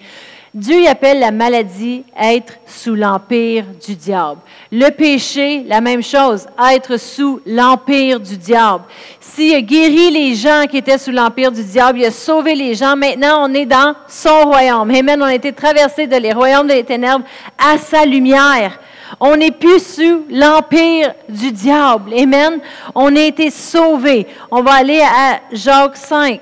[0.53, 4.41] Dieu appelle la maladie être sous l'empire du diable.
[4.69, 8.83] Le péché, la même chose, être sous l'empire du diable.
[9.21, 12.75] S'il a guéri les gens qui étaient sous l'empire du diable, il a sauvé les
[12.75, 14.91] gens, maintenant on est dans son royaume.
[14.91, 15.21] Amen.
[15.21, 17.23] On a été traversé de les royaumes des ténèbres
[17.57, 18.77] à sa lumière.
[19.21, 22.13] On n'est plus sous l'empire du diable.
[22.13, 22.59] Amen.
[22.93, 24.27] On a été sauvés.
[24.51, 26.41] On va aller à Jacques 5,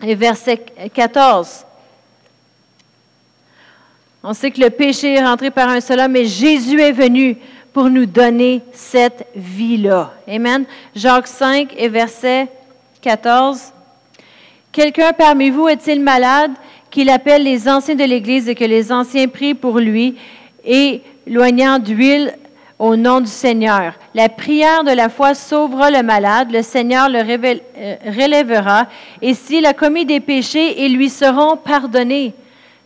[0.00, 1.65] verset 14.
[4.28, 7.36] On sait que le péché est rentré par un seul homme, mais Jésus est venu
[7.72, 10.14] pour nous donner cette vie-là.
[10.26, 10.64] Amen.
[10.96, 12.48] Jacques 5 et verset
[13.02, 13.72] 14.
[14.72, 16.50] Quelqu'un parmi vous est-il malade
[16.90, 20.16] qu'il appelle les anciens de l'Église et que les anciens prient pour lui
[20.64, 22.34] et loignant d'huile
[22.80, 23.92] au nom du Seigneur?
[24.12, 28.88] La prière de la foi sauvera le malade, le Seigneur le euh, relèvera,
[29.22, 32.34] et s'il a commis des péchés, ils lui seront pardonnés.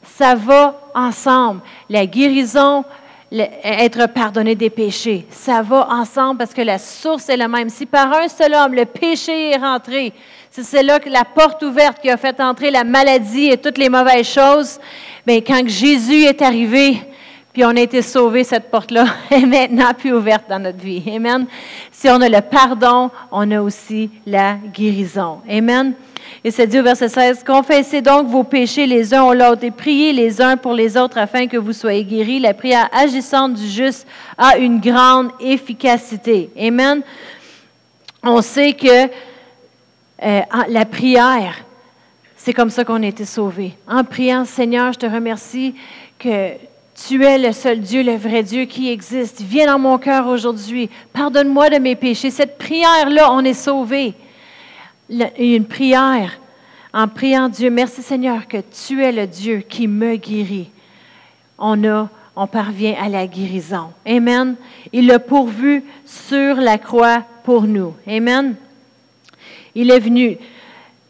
[0.02, 1.60] Ça va ensemble.
[1.88, 2.84] La guérison,
[3.32, 5.26] être pardonné des péchés.
[5.30, 7.68] Ça va ensemble parce que la source est la même.
[7.68, 10.12] Si par un seul homme le péché est rentré,
[10.50, 13.88] c'est là que la porte ouverte qui a fait entrer la maladie et toutes les
[13.88, 14.78] mauvaises choses.
[15.26, 17.02] Mais quand Jésus est arrivé,
[17.52, 21.02] puis on a été sauvés, cette porte-là est maintenant plus ouverte dans notre vie.
[21.14, 21.46] Amen.
[21.90, 25.40] Si on a le pardon, on a aussi la guérison.
[25.48, 25.94] Amen.
[26.44, 29.70] Et c'est dit au verset 16, Confessez donc vos péchés les uns aux autres et
[29.70, 32.40] priez les uns pour les autres afin que vous soyez guéris.
[32.40, 34.06] La prière agissante du juste
[34.38, 36.50] a une grande efficacité.
[36.58, 37.02] Amen.
[38.22, 39.08] On sait que
[40.22, 41.64] euh, la prière,
[42.36, 43.74] c'est comme ça qu'on a été sauvés.
[43.88, 45.74] En priant, Seigneur, je te remercie
[46.18, 46.52] que
[47.08, 49.40] tu es le seul Dieu, le vrai Dieu qui existe.
[49.40, 50.90] Viens dans mon cœur aujourd'hui.
[51.12, 52.30] Pardonne-moi de mes péchés.
[52.30, 54.14] Cette prière-là, on est sauvé.
[55.38, 56.38] Une prière
[56.92, 60.70] en priant Dieu, merci Seigneur que tu es le Dieu qui me guérit.
[61.58, 63.92] On a, on parvient à la guérison.
[64.06, 64.56] Amen.
[64.92, 67.94] Il l'a pourvu sur la croix pour nous.
[68.08, 68.56] Amen.
[69.74, 70.36] Il est venu.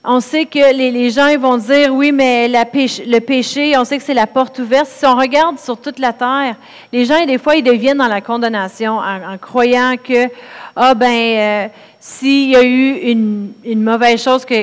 [0.02, 4.14] On sait que les, gens vont dire, oui, mais le péché, on sait que c'est
[4.14, 4.86] la porte ouverte.
[4.86, 6.56] Si on regarde sur toute la terre,
[6.90, 10.28] les gens, des fois, ils deviennent dans la condamnation en, croyant que,
[10.74, 14.54] ah ben, euh, s'il y a eu une, mauvaise chose, que,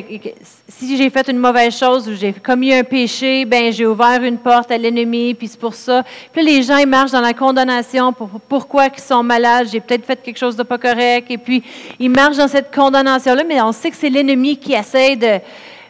[0.80, 4.38] si j'ai fait une mauvaise chose ou j'ai commis un péché, ben j'ai ouvert une
[4.38, 6.04] porte à l'ennemi, puis c'est pour ça.
[6.32, 10.06] Puis les gens, ils marchent dans la condamnation pour pourquoi ils sont malades, j'ai peut-être
[10.06, 11.64] fait quelque chose de pas correct, et puis
[11.98, 15.40] ils marchent dans cette condamnation-là, mais on sait que c'est l'ennemi qui essaie de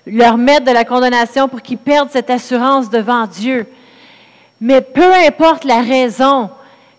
[0.05, 3.67] leur mettre de la condamnation pour qu'ils perdent cette assurance devant Dieu.
[4.61, 6.49] Mais peu importe la raison,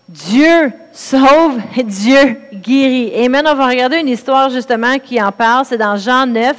[0.07, 3.11] Dieu sauve, Dieu guérit.
[3.15, 5.65] Et maintenant, on va regarder une histoire justement qui en parle.
[5.65, 6.55] C'est dans Jean 9.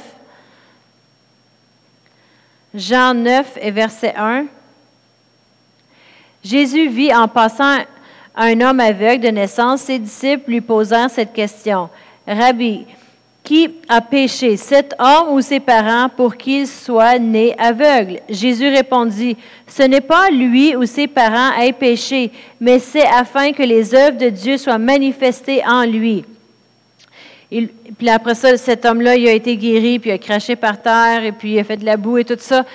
[2.73, 4.45] Jean 9 et verset 1.
[6.43, 7.77] Jésus vit en passant
[8.35, 9.81] un homme aveugle de naissance.
[9.81, 11.89] Ses disciples lui posèrent cette question.
[12.25, 12.85] Rabbi,
[13.43, 18.19] qui a péché, cet homme ou ses parents, pour qu'il soit né aveugle?
[18.29, 19.35] Jésus répondit,
[19.67, 24.17] Ce n'est pas lui ou ses parents aient péché, mais c'est afin que les œuvres
[24.17, 26.23] de Dieu soient manifestées en lui.
[27.97, 31.23] Puis après ça, cet homme-là, il a été guéri, puis il a craché par terre,
[31.23, 32.65] et puis il a fait de la boue et tout ça.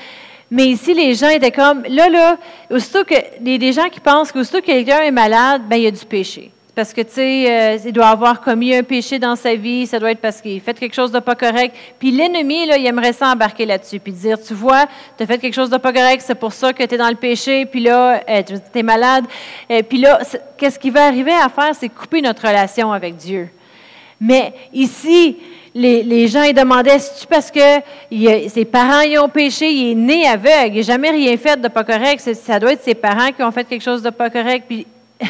[0.51, 2.37] Mais ici, les gens étaient comme, là, là,
[2.71, 5.87] aussitôt que, des, des gens qui pensent qu'aussitôt que quelqu'un est malade, ben il y
[5.87, 9.35] a du péché parce que, tu sais, euh, il doit avoir commis un péché dans
[9.35, 11.75] sa vie, ça doit être parce qu'il fait quelque chose de pas correct.
[11.99, 14.85] Puis l'ennemi, là, il aimerait s'embarquer là-dessus, puis dire, tu vois,
[15.17, 17.09] tu as fait quelque chose de pas correct, c'est pour ça que tu es dans
[17.09, 19.25] le péché, puis là, euh, tu es malade.
[19.71, 20.21] Euh, puis là,
[20.59, 23.49] qu'est-ce qui va arriver à faire, c'est couper notre relation avec Dieu.
[24.21, 25.37] Mais ici,
[25.75, 30.27] les, gens ils demandaient, c'est-tu parce que ses parents y ont péché, il est né
[30.27, 33.43] aveugle, il n'a jamais rien fait de pas correct, ça doit être ses parents qui
[33.43, 34.65] ont fait quelque chose de pas correct.
[34.69, 34.87] Puis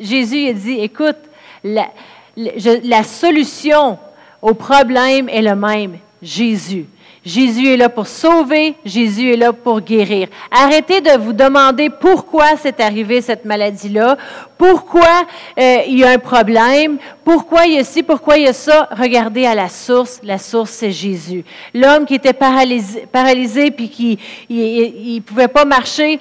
[0.00, 1.16] Jésus a dit, écoute,
[1.64, 1.88] la,
[2.36, 3.98] la, solution
[4.42, 6.86] au problème est le même, Jésus.
[7.26, 10.28] Jésus est là pour sauver, Jésus est là pour guérir.
[10.48, 14.16] Arrêtez de vous demander pourquoi c'est arrivé cette maladie-là,
[14.56, 15.26] pourquoi
[15.58, 18.52] euh, il y a un problème, pourquoi il y a ci, pourquoi il y a
[18.52, 18.88] ça?
[18.92, 21.44] Regardez à la source, la source c'est Jésus.
[21.74, 26.20] L'homme qui était paralysé, paralysé puis qui il, pouvait pas marcher,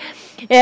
[0.52, 0.56] euh,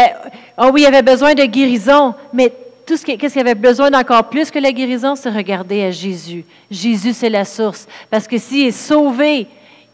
[0.58, 2.52] oh oui, il avait besoin de guérison, mais
[2.86, 6.44] tout ce qu'il avait besoin d'encore plus que la guérison, c'est regarder à Jésus.
[6.70, 7.88] Jésus, c'est la source.
[8.10, 9.48] Parce que s'il est sauvé,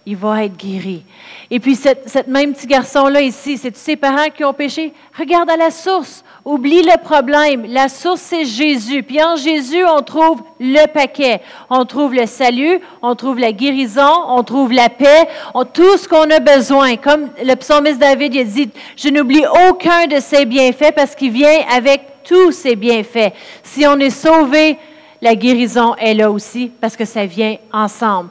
[0.06, 1.04] il va être guéri.
[1.52, 4.94] Et puis, cette, même petit garçon-là ici, c'est ses parents qui ont péché.
[5.18, 6.24] Regarde à la source.
[6.46, 7.66] Oublie le problème.
[7.68, 9.04] La source, c'est Jésus.
[9.04, 11.42] Puis en Jésus, on trouve le paquet.
[11.70, 16.08] On trouve le salut, on trouve la guérison, on trouve la paix, on, tout ce
[16.08, 16.96] qu'on a besoin.
[16.96, 21.32] Comme le psalmiste David il a dit, je n'oublie aucun de ses bienfaits parce qu'il
[21.32, 23.34] vient avec tous ses bienfaits.
[23.64, 24.78] Si on est sauvé,
[25.22, 28.30] la guérison est là aussi parce que ça vient ensemble.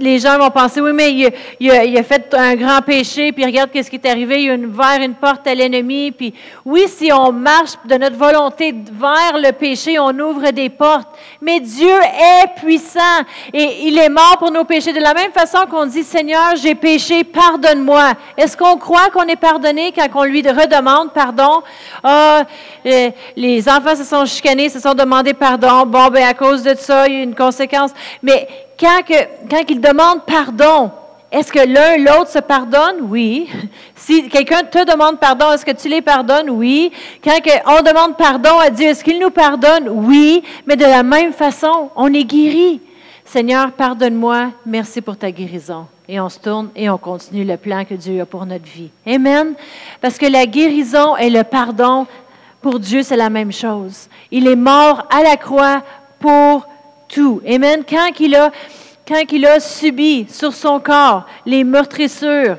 [0.00, 3.88] les gens vont penser, oui, mais il, a, fait un grand péché, puis regarde qu'est-ce
[3.88, 7.72] qui est arrivé, il a ouvert une porte à l'ennemi, puis oui, si on marche
[7.84, 11.08] de notre volonté vers le péché, on ouvre des portes,
[11.40, 13.00] mais Dieu est puissant
[13.52, 14.92] et il est mort pour nos péchés.
[14.92, 18.12] De la même façon qu'on dit, Seigneur, j'ai péché, pardonne-moi.
[18.36, 21.62] Est-ce qu'on croit qu'on est pardonné quand on lui redemande pardon?
[22.02, 22.42] Ah,
[22.84, 25.86] euh, les enfants se sont chicanés, se sont demandé pardon.
[26.10, 27.92] Ben, à cause de ça, il y a une conséquence.
[28.22, 29.14] Mais quand, que,
[29.48, 30.90] quand ils demandent pardon,
[31.30, 33.08] est-ce que l'un l'autre se pardonne?
[33.08, 33.48] Oui.
[33.94, 36.50] Si quelqu'un te demande pardon, est-ce que tu les pardonnes?
[36.50, 36.90] Oui.
[37.22, 39.88] Quand on demande pardon à Dieu, est-ce qu'il nous pardonne?
[39.88, 40.42] Oui.
[40.66, 42.80] Mais de la même façon, on est guéri.
[43.24, 44.50] Seigneur, pardonne-moi.
[44.66, 45.86] Merci pour ta guérison.
[46.08, 48.90] Et on se tourne et on continue le plan que Dieu a pour notre vie.
[49.06, 49.54] Amen.
[50.00, 52.06] Parce que la guérison et le pardon
[52.62, 54.08] pour Dieu, c'est la même chose.
[54.30, 55.82] Il est mort à la croix
[56.20, 56.66] pour
[57.08, 57.42] tout.
[57.46, 57.82] Amen.
[57.88, 58.50] Quand il a,
[59.06, 62.56] quand il a subi sur son corps les meurtrissures,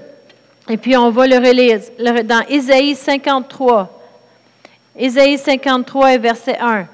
[0.70, 1.80] et puis on va le relire
[2.26, 3.90] dans Ésaïe 53.
[4.98, 6.86] Ésaïe 53 verset 1.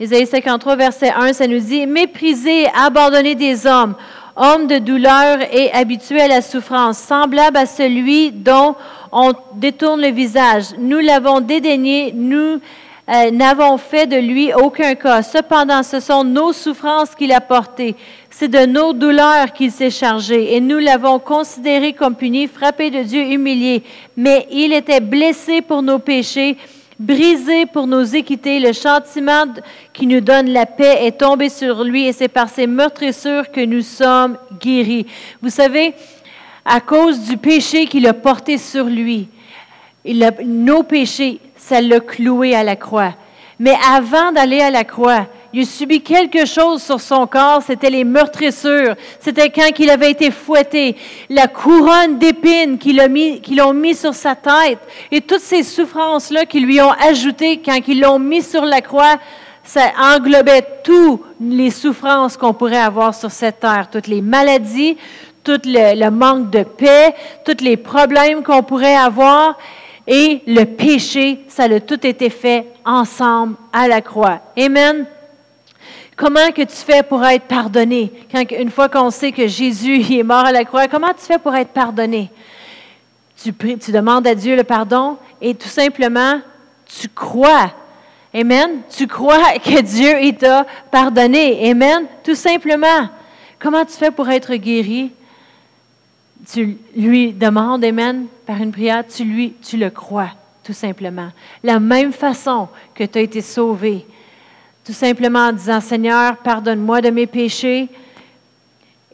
[0.00, 3.94] Ésaïe 53, verset 1, ça nous dit, Méprisé, abandonné des hommes,
[4.34, 8.76] homme de douleur et habitué à la souffrance, semblable à celui dont
[9.12, 10.74] on détourne le visage.
[10.78, 12.60] Nous l'avons dédaigné, nous
[13.08, 15.22] euh, n'avons fait de lui aucun cas.
[15.22, 17.96] Cependant, ce sont nos souffrances qu'il a portées.
[18.30, 20.54] C'est de nos douleurs qu'il s'est chargé.
[20.54, 23.82] Et nous l'avons considéré comme puni, frappé de Dieu, humilié.
[24.16, 26.56] Mais il était blessé pour nos péchés
[27.00, 28.60] brisé pour nos équités.
[28.60, 29.46] Le châtiment
[29.92, 33.64] qui nous donne la paix est tombé sur lui et c'est par ses meurtrissures que
[33.64, 35.06] nous sommes guéris.
[35.40, 35.94] Vous savez,
[36.72, 39.28] à cause du péché qu'il a porté sur lui,
[40.04, 43.14] il nos péchés, ça l'a cloué à la croix.
[43.58, 47.90] Mais avant d'aller à la croix, il a subi quelque chose sur son corps, c'était
[47.90, 50.94] les meurtrissures, c'était quand il avait été fouetté,
[51.28, 54.78] la couronne d'épines qu'ils ont mis sur sa tête,
[55.10, 59.16] et toutes ces souffrances-là qu'ils lui ont ajoutées quand ils l'ont mis sur la croix,
[59.64, 64.96] ça englobait toutes les souffrances qu'on pourrait avoir sur cette terre, toutes les maladies,
[65.58, 69.58] tout le, manque de paix, tous les problèmes qu'on pourrait avoir.
[70.06, 74.40] Et le péché, ça a tout été fait ensemble à la croix.
[74.58, 75.06] Amen.
[76.16, 78.12] Comment que tu fais pour être pardonné?
[78.32, 81.38] Quand, une fois qu'on sait que Jésus est mort à la croix, comment tu fais
[81.38, 82.30] pour être pardonné?
[83.42, 86.40] Tu, tu demandes à Dieu le pardon et tout simplement,
[86.86, 87.72] tu crois.
[88.34, 88.82] Amen.
[88.94, 91.70] Tu crois que Dieu t'a pardonné.
[91.70, 92.06] Amen.
[92.22, 93.08] Tout simplement.
[93.58, 95.12] Comment tu fais pour être guéri?
[96.46, 100.30] Tu lui demandes, Amen, par une prière, tu lui, tu le crois,
[100.64, 101.30] tout simplement.
[101.62, 104.06] La même façon que tu as été sauvé,
[104.84, 107.88] tout simplement en disant, Seigneur, pardonne-moi de mes péchés.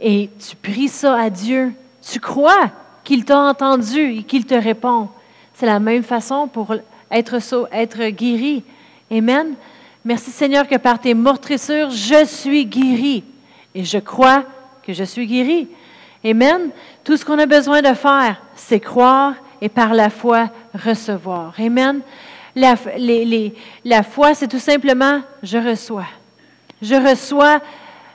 [0.01, 1.73] Et tu pries ça à Dieu.
[2.09, 2.71] Tu crois
[3.03, 5.09] qu'il t'a entendu et qu'il te répond.
[5.55, 6.75] C'est la même façon pour
[7.11, 8.63] être, être guéri.
[9.11, 9.55] Amen.
[10.05, 13.25] Merci Seigneur que par tes meurtrissures, je suis guéri.
[13.75, 14.45] Et je crois
[14.83, 15.69] que je suis guéri.
[16.25, 16.71] Amen.
[17.07, 21.55] Tout ce qu'on a besoin de faire, c'est croire et par la foi recevoir.
[21.57, 22.01] Amen.
[22.57, 22.75] La,
[23.85, 26.09] la foi, c'est tout simplement, je reçois.
[26.83, 27.61] Je reçois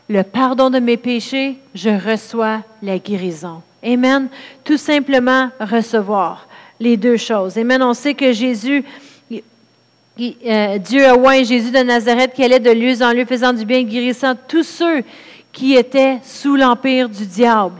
[0.09, 3.61] le pardon de mes péchés, je reçois la guérison.
[3.81, 4.27] Amen.
[4.65, 6.45] Tout simplement recevoir
[6.77, 7.57] les deux choses.
[7.57, 7.81] Amen.
[7.81, 8.83] On sait que Jésus,
[9.31, 13.63] euh, Dieu a oint Jésus de Nazareth qui allait de lieu en lieu faisant du
[13.63, 15.01] bien, guérissant tous ceux
[15.53, 17.79] qui étaient sous l'empire du diable.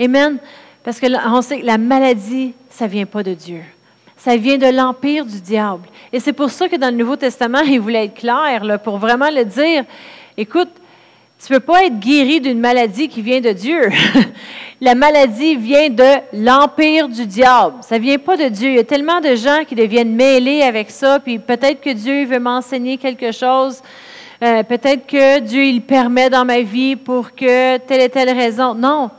[0.00, 0.38] Amen.
[0.82, 3.60] Parce que on sait que la maladie, ça ne vient pas de Dieu.
[4.16, 5.88] Ça vient de l'empire du diable.
[6.12, 8.96] Et c'est pour ça que dans le Nouveau Testament, il voulait être clair, là, pour
[8.96, 9.84] vraiment le dire.
[10.38, 10.70] Écoute,
[11.44, 13.90] tu ne peux pas être guéri d'une maladie qui vient de Dieu.
[14.80, 17.76] la maladie vient de l'empire du diable.
[17.82, 18.70] Ça ne vient pas de Dieu.
[18.70, 22.24] Il y a tellement de gens qui deviennent mêlés avec ça, puis peut-être que Dieu
[22.24, 23.82] veut m'enseigner quelque chose.
[24.42, 28.74] Euh, peut-être que Dieu il permet dans ma vie pour que telle et telle raison.
[28.74, 29.10] Non,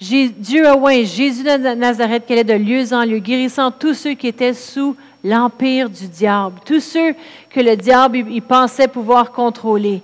[0.00, 4.12] Dieu a oint Jésus de Nazareth qu'elle est de lieu en lieu, guérissant tous ceux
[4.12, 7.14] qui étaient sous l'empire du diable, tous ceux
[7.48, 10.02] que le diable il pensait pouvoir contrôler.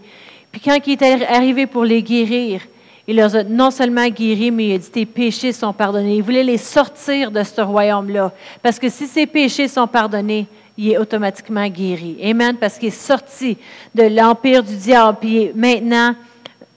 [0.50, 2.62] Puis quand il est arrivé pour les guérir,
[3.06, 6.16] il leur a non seulement guéri, mais il a dit tes péchés sont pardonnés.
[6.16, 8.32] Il voulait les sortir de ce royaume-là.
[8.62, 10.46] Parce que si ses péchés sont pardonnés,
[10.78, 12.16] il est automatiquement guéri.
[12.22, 12.56] Amen.
[12.56, 13.58] Parce qu'il est sorti
[13.94, 16.14] de l'empire du diable, puis il est maintenant,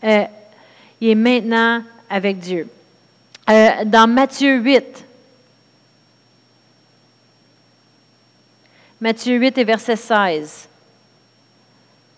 [0.04, 0.24] euh,
[1.00, 2.68] il est maintenant avec Dieu.
[3.48, 5.06] Euh, dans Matthieu 8.
[9.00, 10.68] Matthieu 8 et verset 16.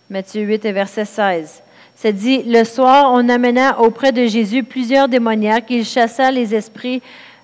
[0.10, 1.62] Matthieu 8 et verset 16.
[1.96, 5.66] C'est dit, le soir, on amena auprès de Jésus plusieurs démoniaques.
[5.70, 7.02] Il chassa les esprits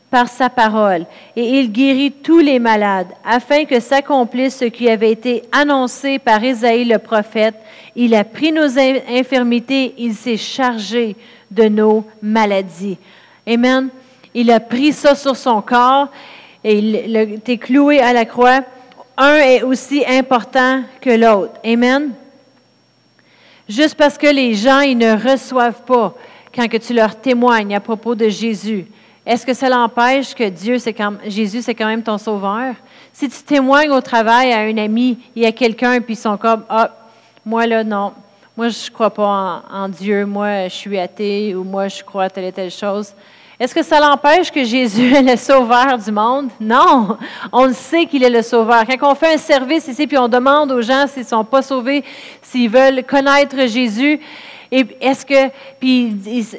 [0.10, 5.12] par sa parole et il guérit tous les malades afin que s'accomplisse ce qui avait
[5.12, 7.56] été annoncé par Isaïe le prophète.
[7.96, 11.18] Il a pris nos infirmités, il s'est chargé
[11.52, 13.00] de nos maladies.
[13.48, 13.90] Amen.
[14.34, 16.08] Il a pris ça sur son corps
[16.64, 18.62] et il était cloué à la croix.
[19.18, 21.54] Un est aussi important que l'autre.
[21.64, 22.12] Amen.
[23.68, 26.14] Juste parce que les gens, ils ne reçoivent pas
[26.54, 28.86] quand que tu leur témoignes à propos de Jésus.
[29.26, 32.76] Est-ce que ça l'empêche que Dieu, c'est quand, Jésus, c'est quand même ton sauveur?
[33.14, 36.66] Si tu témoignes au travail à un ami, y a quelqu'un, puis ils sont comme,
[36.70, 36.92] ah,
[37.46, 38.14] moi là, non.
[38.58, 40.26] Moi, je ne crois pas en, en, Dieu.
[40.26, 43.14] Moi, je suis athée ou moi, je crois à telle et telle chose.
[43.64, 46.50] Est-ce que ça l'empêche que Jésus est le sauveur du monde?
[46.60, 47.18] Non,
[47.50, 48.84] on sait qu'il est le sauveur.
[48.86, 51.62] Quand on fait un service ici, puis on demande aux gens s'ils ne sont pas
[51.62, 52.04] sauvés,
[52.42, 54.20] s'ils veulent connaître Jésus,
[54.70, 55.48] et est-ce que,
[55.80, 56.14] puis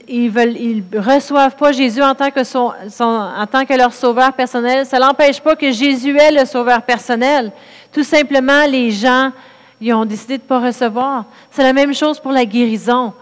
[0.08, 4.32] ils, veulent, ils reçoivent pas Jésus en tant que son, en tant que leur sauveur
[4.32, 7.52] personnel, ça n'empêche pas que Jésus est le sauveur personnel.
[7.92, 9.30] Tout simplement, les gens,
[9.78, 11.26] ils ont décidé de ne pas recevoir.
[11.50, 13.12] C'est la même chose pour la guérison.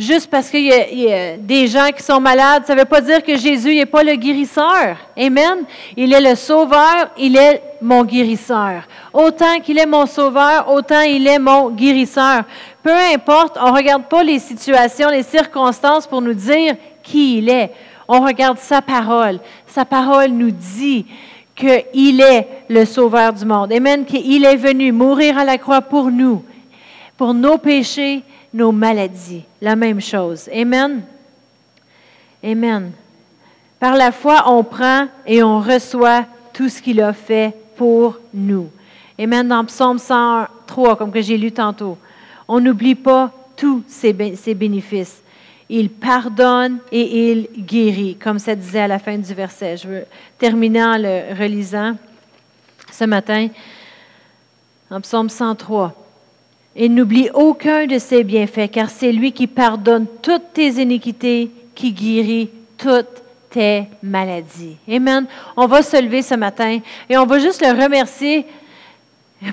[0.00, 3.22] Juste parce qu'il y, a des gens qui sont malades, ça ne veut pas dire
[3.22, 4.96] que Jésus n'est pas le guérisseur.
[5.14, 5.58] Amen.
[5.94, 8.84] Il est le sauveur, il est mon guérisseur.
[9.12, 12.44] Autant qu'il est mon sauveur, autant il est mon guérisseur.
[12.82, 17.50] Peu importe, on ne regarde pas les situations, les circonstances pour nous dire qui il
[17.50, 17.70] est.
[18.08, 19.38] On regarde sa parole.
[19.66, 21.04] Sa parole nous dit
[21.54, 23.70] qu'il est le sauveur du monde.
[23.70, 24.06] Amen.
[24.06, 26.42] Qu'il est venu mourir à la croix pour nous,
[27.18, 28.22] pour nos péchés
[28.52, 29.44] nos maladies.
[29.60, 30.48] La même chose.
[30.52, 31.02] Amen.
[32.42, 32.92] Amen.
[33.78, 38.70] Par la foi, on prend et on reçoit tout ce qu'il a fait pour nous.
[39.18, 39.46] Amen.
[39.46, 41.96] Dans Psaume 103, comme que j'ai lu tantôt,
[42.48, 45.22] on n'oublie pas tous ses, bénéfices.
[45.68, 49.76] Il pardonne et il guérit, comme ça disait à la fin du verset.
[49.76, 50.04] Je veux
[50.38, 51.94] terminer en le relisant
[52.90, 53.48] ce matin
[54.90, 55.99] en Psaume 103.
[56.82, 61.92] Et n'oublie aucun de ses bienfaits, car c'est lui qui pardonne toutes tes iniquités, qui
[61.92, 64.78] guérit toutes tes maladies.
[64.90, 65.26] Amen.
[65.58, 66.78] On va se lever ce matin
[67.10, 68.46] et on va juste le remercier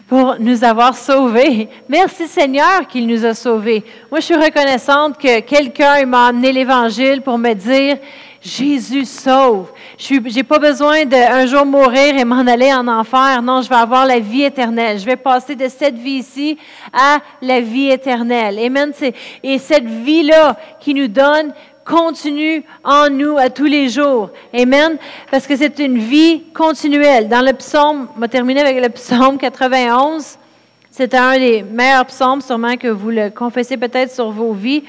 [0.07, 1.67] pour nous avoir sauvés.
[1.89, 3.84] Merci Seigneur qu'il nous a sauvés.
[4.09, 7.97] Moi, je suis reconnaissante que quelqu'un m'a amené l'Évangile pour me dire,
[8.41, 9.71] Jésus sauve.
[9.97, 13.41] Je n'ai pas besoin d'un jour mourir et m'en aller en enfer.
[13.41, 14.99] Non, je vais avoir la vie éternelle.
[14.99, 16.57] Je vais passer de cette vie ici
[16.93, 18.59] à la vie éternelle.
[18.59, 18.91] Amen.
[19.43, 21.53] Et cette vie-là qui nous donne
[21.88, 24.29] continue en nous à tous les jours.
[24.53, 24.97] Amen.
[25.31, 27.29] Parce que c'est une vie continuelle.
[27.29, 30.38] Dans le psaume, on va terminer avec le psaume 91.
[30.91, 34.83] C'est un des meilleurs psaumes, sûrement que vous le confessez peut-être sur vos vies.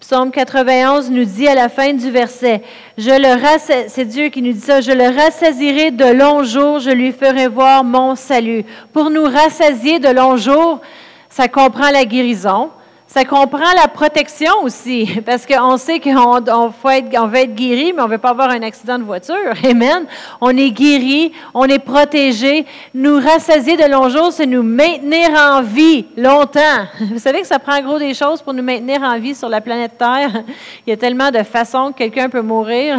[0.00, 2.62] Psaume 91 nous dit à la fin du verset,
[2.96, 6.90] je le c'est Dieu qui nous dit ça, je le rassasirai de longs jours, je
[6.90, 8.64] lui ferai voir mon salut.
[8.94, 10.80] Pour nous rassasier de longs jours,
[11.28, 12.70] ça comprend la guérison,
[13.12, 18.06] ça comprend la protection aussi, parce qu'on sait qu'on on va être guéri, mais on
[18.06, 19.34] ne veut pas avoir un accident de voiture.
[19.68, 20.06] Amen.
[20.40, 22.64] On est guéri, on est protégé.
[22.94, 26.86] Nous rassasier de longs jours, c'est nous maintenir en vie longtemps.
[27.00, 29.60] Vous savez que ça prend gros des choses pour nous maintenir en vie sur la
[29.60, 30.44] planète Terre.
[30.86, 32.96] Il y a tellement de façons que quelqu'un peut mourir,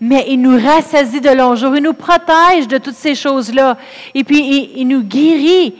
[0.00, 1.76] mais il nous rassasie de longs jours.
[1.76, 3.76] Il nous protège de toutes ces choses-là.
[4.14, 5.74] Et puis, il nous guérit.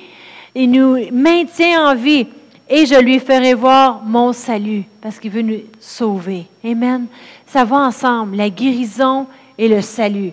[0.55, 2.27] Il nous maintient en vie
[2.71, 6.47] et je lui ferai voir mon salut, parce qu'il veut nous sauver.
[6.65, 7.07] Amen.
[7.45, 9.27] Ça va ensemble, la guérison
[9.59, 10.31] et le salut.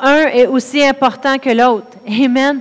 [0.00, 1.98] Un est aussi important que l'autre.
[2.08, 2.60] Amen.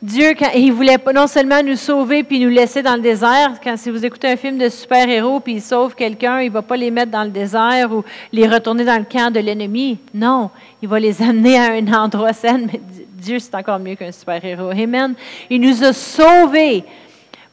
[0.00, 3.88] Dieu, il voulait non seulement nous sauver puis nous laisser dans le désert, quand si
[3.88, 6.90] vous écoutez un film de super-héros puis il sauve quelqu'un, il ne va pas les
[6.90, 9.98] mettre dans le désert ou les retourner dans le camp de l'ennemi.
[10.12, 10.50] Non,
[10.82, 12.58] il va les amener à un endroit sain.
[12.58, 12.80] Mais
[13.16, 14.70] Dieu, c'est encore mieux qu'un super-héros.
[14.70, 15.14] Amen.
[15.48, 16.82] Il nous a sauvés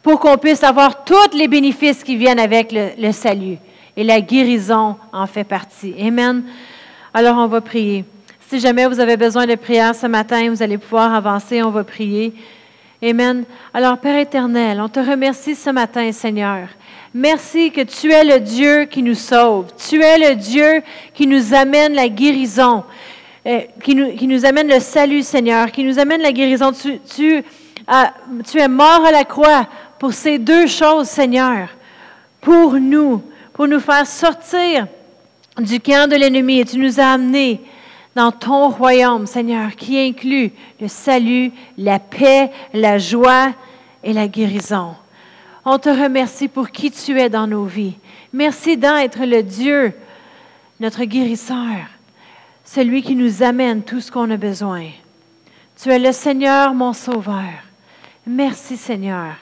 [0.02, 3.58] pour qu'on puisse avoir tous les bénéfices qui viennent avec le, salut.
[3.98, 5.94] Et la guérison en fait partie.
[6.00, 6.44] Amen.
[7.14, 8.06] Alors on va prier.
[8.48, 11.84] Si jamais vous avez besoin de prière ce matin, vous allez pouvoir avancer, on va
[11.84, 12.34] prier.
[13.04, 13.44] Amen.
[13.74, 16.70] Alors Père éternel, on te remercie ce matin, Seigneur.
[17.14, 19.68] Merci que tu es le Dieu qui nous sauve.
[19.90, 20.82] Tu es le Dieu
[21.14, 22.84] qui nous amène la guérison,
[23.48, 26.72] euh, qui, nous, amène le salut, Seigneur, qui nous amène la guérison.
[26.72, 29.68] Tu, tu es mort à la croix
[30.00, 31.70] pour ces deux choses, Seigneur,
[32.42, 33.22] pour nous,
[33.54, 34.88] pour nous faire sortir
[35.58, 36.60] du camp de l'ennemi.
[36.60, 37.62] Et tu nous as amenés
[38.16, 43.54] dans ton royaume, Seigneur, qui inclut le salut, la paix, la joie
[44.04, 44.96] et la guérison.
[45.66, 47.96] On te remercie pour qui tu es dans nos vies.
[48.32, 49.94] Merci d'être le Dieu,
[50.80, 51.88] notre guérisseur,
[52.64, 54.88] celui qui nous amène tout ce qu'on a besoin.
[55.82, 57.50] Tu es le Seigneur, mon Sauveur.
[58.26, 59.36] Merci, Seigneur.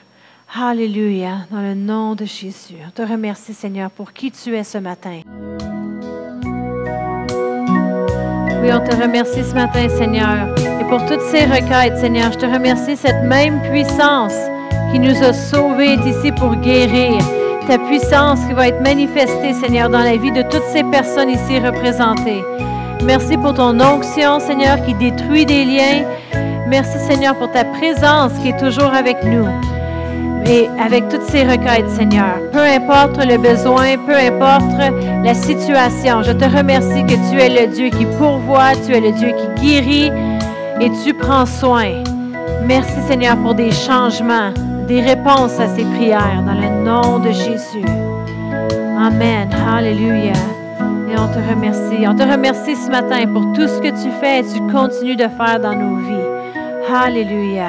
[0.56, 2.76] Alléluia, dans le nom de Jésus.
[2.86, 5.20] On te remercie, Seigneur, pour qui tu es ce matin.
[8.62, 10.48] Oui, on te remercie ce matin, Seigneur.
[10.80, 14.32] Et pour toutes ces requêtes, Seigneur, je te remercie cette même puissance
[14.90, 17.22] qui nous a sauvés ici pour guérir.
[17.68, 21.58] Ta puissance qui va être manifestée, Seigneur, dans la vie de toutes ces personnes ici
[21.58, 22.42] représentées.
[23.04, 26.06] Merci pour ton onction, Seigneur, qui détruit des liens.
[26.68, 29.46] Merci, Seigneur, pour ta présence qui est toujours avec nous.
[30.50, 34.80] Et avec toutes ces requêtes, Seigneur, peu importe le besoin, peu importe
[35.22, 39.12] la situation, je te remercie que tu es le Dieu qui pourvoit, tu es le
[39.12, 40.10] Dieu qui guérit
[40.80, 42.02] et tu prends soin.
[42.64, 44.50] Merci Seigneur pour des changements,
[44.86, 47.84] des réponses à ces prières dans le nom de Jésus.
[48.98, 49.50] Amen.
[49.70, 50.32] Alléluia.
[51.10, 52.06] Et on te remercie.
[52.08, 55.28] On te remercie ce matin pour tout ce que tu fais et tu continues de
[55.28, 56.94] faire dans nos vies.
[56.94, 57.68] Alléluia.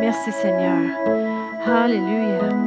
[0.00, 1.29] Merci Seigneur.
[1.70, 2.59] Alléluia.